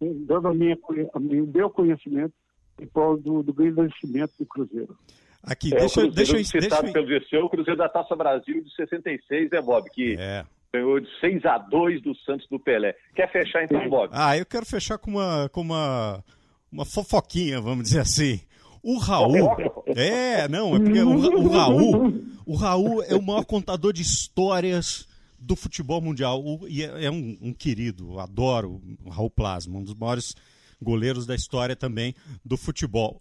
dando 0.01 0.49
a 0.49 0.55
minha, 0.55 0.77
a 1.15 1.21
minha, 1.21 1.43
o 1.43 1.47
meu 1.47 1.71
conhecimento 1.71 2.33
em 2.81 2.87
prol 2.87 3.17
do, 3.17 3.43
do 3.43 3.53
envelhecimento 3.65 4.33
do 4.39 4.47
Cruzeiro. 4.47 4.97
Aqui, 5.43 5.73
é, 5.75 5.79
deixa, 5.79 6.05
o 6.05 6.11
deixa, 6.11 6.45
citado 6.45 6.83
deixa... 6.83 6.93
pelo 6.93 7.07
GC, 7.07 7.37
o 7.39 7.49
Cruzeiro 7.49 7.79
da 7.79 7.89
Taça 7.89 8.15
Brasil 8.15 8.63
de 8.63 8.75
66, 8.75 9.51
né, 9.51 9.61
Bob? 9.61 9.89
Que 9.91 10.17
é. 10.19 10.45
ganhou 10.73 11.01
de 11.01 11.09
6 11.21 11.45
a 11.47 11.59
2 11.59 12.03
do 12.03 12.15
Santos 12.17 12.47
do 12.49 12.59
Pelé. 12.59 12.95
Quer 13.15 13.31
fechar 13.31 13.65
então, 13.65 13.89
Bob? 13.89 14.11
Ah, 14.13 14.37
eu 14.37 14.45
quero 14.45 14.67
fechar 14.67 14.99
com 14.99 15.13
uma, 15.13 15.49
com 15.49 15.61
uma, 15.61 16.23
uma 16.71 16.85
fofoquinha, 16.85 17.61
vamos 17.61 17.85
dizer 17.85 18.01
assim. 18.01 18.41
O 18.83 18.99
Raul. 18.99 19.57
É, 19.87 20.49
não, 20.49 20.77
é 20.77 20.79
porque 20.79 21.01
o, 21.01 21.11
o 21.11 21.49
Raul. 21.49 22.15
O 22.47 22.57
Raul 22.57 23.03
é 23.05 23.15
o 23.15 23.23
maior 23.23 23.45
contador 23.45 23.93
de 23.93 24.03
histórias 24.03 25.08
do 25.39 25.55
futebol 25.57 26.01
mundial. 26.01 26.45
O, 26.45 26.67
e 26.69 26.83
é, 26.83 27.05
é 27.05 27.11
um, 27.11 27.37
um, 27.41 27.53
querido, 27.53 28.19
adoro 28.19 28.81
o 29.05 29.11
Raul 29.11 29.31
Plasma, 29.31 29.79
um 29.79 29.85
dos 29.85 29.95
maiores 29.95 30.35
goleiros 30.81 31.27
da 31.27 31.35
história 31.35 31.77
também 31.77 32.15
do 32.45 32.57
futebol. 32.57 33.21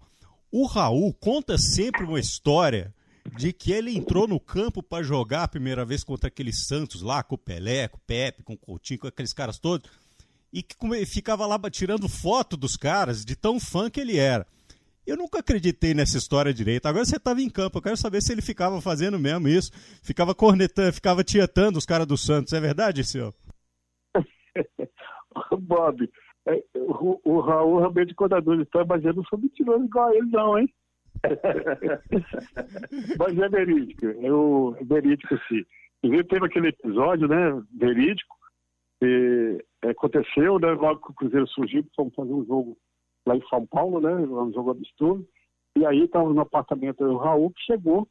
O 0.52 0.66
Raul 0.66 1.14
conta 1.14 1.58
sempre 1.58 2.04
uma 2.04 2.20
história 2.20 2.94
de 3.36 3.52
que 3.52 3.72
ele 3.72 3.96
entrou 3.96 4.28
no 4.28 4.40
campo 4.40 4.82
para 4.82 5.04
jogar 5.04 5.44
a 5.44 5.48
primeira 5.48 5.84
vez 5.84 6.04
contra 6.04 6.30
aqueles 6.30 6.66
Santos 6.66 7.02
lá, 7.02 7.22
com 7.22 7.36
o 7.36 7.38
Pelé, 7.38 7.88
com 7.88 7.98
o 7.98 8.02
Pepe, 8.08 8.44
com 8.44 8.54
o 8.54 8.58
Coutinho, 8.58 9.00
com 9.00 9.08
aqueles 9.08 9.34
caras 9.34 9.60
todos, 9.60 9.90
e 10.54 10.64
que 10.64 10.76
ficava 11.06 11.46
lá 11.46 11.60
tirando 11.70 12.08
foto 12.08 12.56
dos 12.56 12.78
caras, 12.78 13.26
de 13.26 13.36
tão 13.36 13.60
fã 13.60 13.90
que 13.90 14.00
ele 14.00 14.18
era. 14.18 14.48
Eu 15.08 15.16
nunca 15.16 15.40
acreditei 15.40 15.94
nessa 15.94 16.18
história 16.18 16.54
direito. 16.54 16.86
Agora 16.86 17.06
você 17.06 17.16
estava 17.16 17.42
em 17.42 17.50
campo, 17.50 17.78
eu 17.78 17.82
quero 17.82 17.96
saber 17.96 18.22
se 18.22 18.34
ele 18.34 18.42
ficava 18.42 18.82
fazendo 18.82 19.18
mesmo 19.18 19.48
isso, 19.48 19.72
ficava 20.04 20.36
cornetando, 20.36 20.92
ficava 20.92 21.24
tietando 21.24 21.78
os 21.78 21.86
caras 21.86 22.06
do 22.06 22.18
Santos. 22.18 22.52
É 22.52 22.60
verdade, 22.60 23.06
senhor? 23.06 23.34
Bob, 25.62 26.10
é, 26.46 26.62
o, 26.76 27.22
o 27.24 27.40
Raul 27.40 27.80
realmente 27.80 28.14
contador 28.14 28.58
de 28.58 28.64
história, 28.64 28.86
mas 28.90 29.06
eu 29.06 29.14
não 29.14 29.24
sou 29.24 29.40
mentiroso 29.40 29.86
igual 29.86 30.10
a 30.10 30.16
ele, 30.16 30.30
não, 30.30 30.60
hein? 30.60 30.74
mas 33.18 33.38
é 33.40 33.50
verídico, 33.50 34.06
eu, 34.06 34.76
é 34.80 34.84
verídico 34.84 35.36
sim. 35.48 35.64
Inclusive 36.04 36.28
teve 36.28 36.46
aquele 36.46 36.68
episódio, 36.68 37.28
né, 37.28 37.64
verídico, 37.74 38.36
que 39.00 39.64
aconteceu, 39.84 40.60
né, 40.60 40.72
logo 40.72 41.02
que 41.02 41.12
o 41.12 41.16
Cruzeiro 41.16 41.48
surgiu, 41.48 41.86
fomos 41.96 42.14
fazer 42.14 42.34
um 42.34 42.46
jogo 42.46 42.78
lá 43.28 43.36
em 43.36 43.48
São 43.48 43.66
Paulo, 43.66 44.00
né, 44.00 44.14
um 44.14 44.52
jogo 44.54 44.72
amistoso, 44.72 45.28
e 45.78 45.86
aí 45.86 46.06
estava 46.06 46.32
no 46.34 46.42
apartamento 46.42 47.06
do 47.06 47.18
Raul, 47.18 47.52
que 47.52 47.62
chegou, 47.62 48.08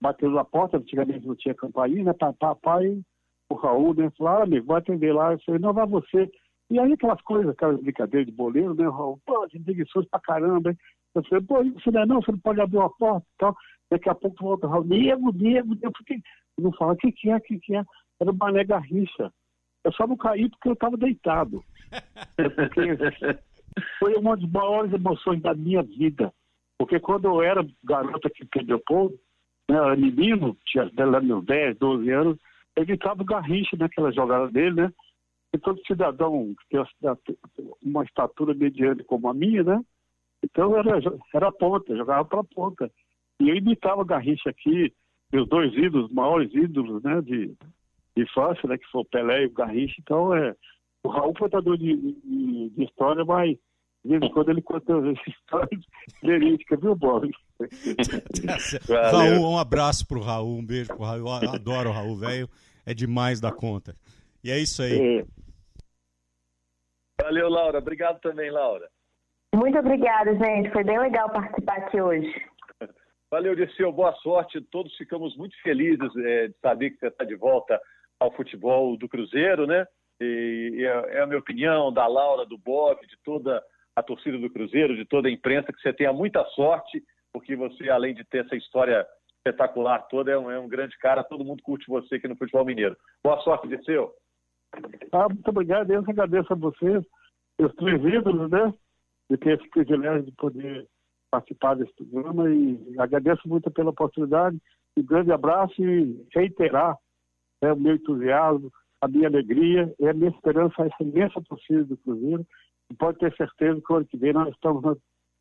bateu 0.00 0.30
na 0.30 0.44
porta, 0.44 0.78
antigamente 0.78 1.26
não 1.26 1.34
tinha 1.34 1.54
campainha, 1.54 2.04
né, 2.04 2.12
papai, 2.38 3.02
o 3.50 3.54
Raul, 3.54 3.94
né, 3.94 4.10
falou, 4.16 4.32
ah, 4.32 4.42
amigo, 4.44 4.66
vai 4.66 4.78
atender 4.78 5.12
lá, 5.12 5.32
eu 5.32 5.40
falei, 5.40 5.60
não, 5.60 5.72
vai 5.72 5.86
você. 5.86 6.30
E 6.70 6.78
aí 6.78 6.92
aquelas 6.92 7.20
coisas, 7.22 7.50
aquelas 7.50 7.80
brincadeiras 7.80 8.26
de 8.26 8.32
boleiro, 8.32 8.74
né, 8.74 8.84
Raul, 8.84 9.20
pô, 9.26 9.46
gente 9.48 9.64
preguiçoso 9.64 10.08
pra 10.08 10.20
caramba, 10.20 10.70
hein. 10.70 10.78
Eu 11.14 11.22
falei, 11.24 11.44
pô, 11.44 11.62
você 11.62 11.90
não 11.90 12.00
é 12.00 12.06
não, 12.06 12.22
você 12.22 12.32
não 12.32 12.38
pode 12.38 12.60
abrir 12.60 12.78
uma 12.78 12.88
porta 12.88 13.26
e 13.26 13.38
tal. 13.38 13.54
Daqui 13.90 14.08
a 14.08 14.14
pouco 14.14 14.42
volta 14.42 14.66
o 14.66 14.70
Raul, 14.70 14.84
nego, 14.84 15.30
nego, 15.32 15.74
nego, 15.74 15.92
não 16.58 16.72
fala, 16.72 16.94
o 16.94 16.96
que 16.96 17.12
que 17.12 17.28
é, 17.28 17.36
o 17.36 17.40
que 17.40 17.58
que 17.58 17.76
é? 17.76 17.84
Era 18.18 18.30
o 18.30 18.34
Mané 18.34 18.64
Garrincha. 18.64 19.30
Eu 19.84 19.92
só 19.92 20.06
não 20.06 20.16
caí 20.16 20.48
porque 20.48 20.68
eu 20.68 20.72
estava 20.72 20.96
deitado. 20.96 21.62
foi 23.98 24.14
uma 24.14 24.36
das 24.36 24.50
maiores 24.50 24.92
emoções 24.92 25.40
da 25.40 25.54
minha 25.54 25.82
vida. 25.82 26.32
Porque 26.78 26.98
quando 26.98 27.26
eu 27.26 27.42
era 27.42 27.66
garoto 27.84 28.26
aqui 28.26 28.46
em 28.56 28.64
Leopoldo, 28.66 29.18
né, 29.68 29.96
menino, 29.96 30.56
tinha 30.66 30.90
meus 31.22 31.44
10, 31.44 31.78
12 31.78 32.10
anos, 32.10 32.38
ele 32.76 32.86
gritava 32.86 33.22
o 33.22 33.24
Garrincha 33.24 33.76
naquela 33.76 34.10
jogada 34.12 34.48
dele, 34.48 34.82
né? 34.82 34.92
E 35.54 35.58
todo 35.58 35.84
cidadão 35.86 36.54
que 36.54 36.78
tem 36.78 37.36
uma 37.82 38.02
estatura 38.04 38.54
mediana 38.54 39.04
como 39.04 39.28
a 39.28 39.34
minha, 39.34 39.62
né? 39.62 39.84
Então 40.42 40.76
era, 40.76 40.98
era 41.34 41.52
ponta, 41.52 41.94
jogava 41.96 42.24
para 42.24 42.42
ponta. 42.44 42.90
E 43.38 43.48
eu 43.48 43.56
imitava 43.56 44.00
o 44.00 44.04
Garrincha 44.04 44.50
aqui, 44.50 44.92
meus 45.32 45.48
dois 45.48 45.72
ídolos, 45.74 46.10
maiores 46.10 46.52
ídolos, 46.54 47.02
né? 47.02 47.20
De, 47.20 47.48
de 48.16 48.22
infância, 48.22 48.66
né? 48.68 48.78
Que 48.78 48.86
foi 48.90 49.02
o 49.02 49.04
Pelé 49.04 49.42
e 49.42 49.46
o 49.46 49.52
Garrincha. 49.52 49.96
Então, 50.00 50.34
é, 50.34 50.54
o 51.04 51.08
Raul, 51.08 51.34
contador 51.34 51.76
de, 51.76 51.96
de, 51.96 52.70
de 52.70 52.84
história, 52.84 53.24
vai 53.24 53.58
de 54.04 54.10
vez 54.10 54.22
em 54.22 54.32
quando 54.32 54.50
ele 54.50 54.62
conta 54.62 54.92
histórias 55.28 55.84
verídicas, 56.22 56.80
viu, 56.80 56.96
Bob? 56.96 57.30
Raul, 59.12 59.52
um 59.52 59.58
abraço 59.58 60.06
pro 60.06 60.20
Raul, 60.20 60.58
um 60.58 60.66
beijo 60.66 60.88
pro 60.88 61.04
Raul. 61.04 61.42
Eu 61.42 61.50
adoro 61.50 61.90
o 61.90 61.92
Raul, 61.92 62.16
velho. 62.16 62.48
É 62.84 62.92
demais 62.92 63.40
da 63.40 63.52
conta. 63.52 63.94
E 64.42 64.50
é 64.50 64.58
isso 64.58 64.82
aí. 64.82 65.20
É. 65.20 65.24
Valeu, 67.22 67.48
Laura. 67.48 67.78
Obrigado 67.78 68.20
também, 68.20 68.50
Laura. 68.50 68.88
Muito 69.54 69.78
obrigada, 69.78 70.34
gente. 70.34 70.72
Foi 70.72 70.82
bem 70.82 70.98
legal 70.98 71.30
participar 71.30 71.76
aqui 71.76 72.00
hoje. 72.00 72.34
Valeu, 73.30 73.54
Dirceu. 73.54 73.92
Boa 73.92 74.12
sorte. 74.16 74.60
Todos 74.62 74.96
ficamos 74.96 75.36
muito 75.36 75.54
felizes 75.62 76.10
é, 76.16 76.48
de 76.48 76.54
saber 76.60 76.90
que 76.90 76.98
você 76.98 77.06
está 77.06 77.24
de 77.24 77.36
volta 77.36 77.80
ao 78.18 78.34
futebol 78.34 78.96
do 78.96 79.08
Cruzeiro, 79.08 79.64
né? 79.64 79.86
E, 80.22 80.84
é, 80.84 81.16
é 81.16 81.20
a 81.22 81.26
minha 81.26 81.38
opinião, 81.38 81.92
da 81.92 82.06
Laura, 82.06 82.46
do 82.46 82.58
Bob, 82.58 83.00
de 83.06 83.16
toda 83.24 83.62
a 83.94 84.02
torcida 84.02 84.38
do 84.38 84.50
Cruzeiro, 84.50 84.96
de 84.96 85.04
toda 85.04 85.28
a 85.28 85.30
imprensa, 85.30 85.72
que 85.72 85.80
você 85.80 85.92
tenha 85.92 86.12
muita 86.12 86.44
sorte, 86.46 87.02
porque 87.32 87.56
você, 87.56 87.90
além 87.90 88.14
de 88.14 88.24
ter 88.24 88.44
essa 88.44 88.56
história 88.56 89.06
espetacular 89.38 90.06
toda, 90.08 90.30
é 90.30 90.38
um, 90.38 90.50
é 90.50 90.58
um 90.58 90.68
grande 90.68 90.96
cara, 90.98 91.24
todo 91.24 91.44
mundo 91.44 91.62
curte 91.62 91.84
você 91.88 92.14
aqui 92.14 92.28
no 92.28 92.36
Futebol 92.36 92.64
Mineiro. 92.64 92.96
Boa 93.22 93.40
sorte, 93.40 93.68
Dirceu. 93.68 94.12
Ah, 95.12 95.28
muito 95.28 95.48
obrigado, 95.48 95.90
eu 95.90 96.00
agradeço 96.00 96.52
a 96.52 96.56
vocês, 96.56 97.04
os 97.58 97.74
três 97.74 98.02
ídolos, 98.02 98.50
né, 98.50 98.72
de 99.30 99.36
ter 99.36 99.58
esse 99.58 99.68
privilégio 99.68 100.22
de 100.22 100.32
poder 100.32 100.86
participar 101.30 101.74
desse 101.74 101.92
programa 101.94 102.48
e 102.50 102.94
agradeço 102.98 103.46
muito 103.48 103.70
pela 103.70 103.90
oportunidade. 103.90 104.58
Um 104.96 105.02
grande 105.02 105.32
abraço 105.32 105.74
e 105.82 106.26
reiterar 106.34 106.96
né, 107.62 107.72
o 107.72 107.76
meu 107.76 107.94
entusiasmo, 107.94 108.70
a 109.02 109.08
minha 109.08 109.26
alegria 109.26 109.92
e 109.98 110.08
a 110.08 110.14
minha 110.14 110.30
esperança, 110.30 110.82
essa 110.82 111.02
imensa 111.02 111.42
torcida 111.42 111.84
do 111.84 111.96
Cruzeiro. 111.96 112.46
E 112.88 112.94
pode 112.94 113.18
ter 113.18 113.34
certeza 113.36 113.80
que 113.84 113.92
o 113.92 113.96
ano 113.96 114.06
que 114.06 114.16
vem 114.16 114.32
nós 114.32 114.48
estamos 114.54 114.82
na, 114.82 114.94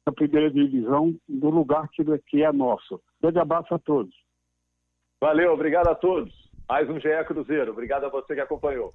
na 0.08 0.13
primeira 0.13 0.50
divisão, 0.50 1.15
no 1.30 1.50
lugar 1.52 1.88
que, 1.89 2.04
que 2.28 2.43
é 2.43 2.52
nosso. 2.52 3.00
Grande 3.21 3.39
abraço 3.39 3.74
a 3.74 3.80
todos. 3.80 4.13
Valeu, 5.21 5.54
obrigado 5.54 5.88
a 5.88 5.95
todos. 5.95 6.34
Mais 6.67 6.89
um 6.89 7.00
GE 7.00 7.24
Cruzeiro. 7.28 7.71
Obrigado 7.71 8.06
a 8.06 8.10
você 8.10 8.34
que 8.34 8.41
acompanhou. 8.41 8.93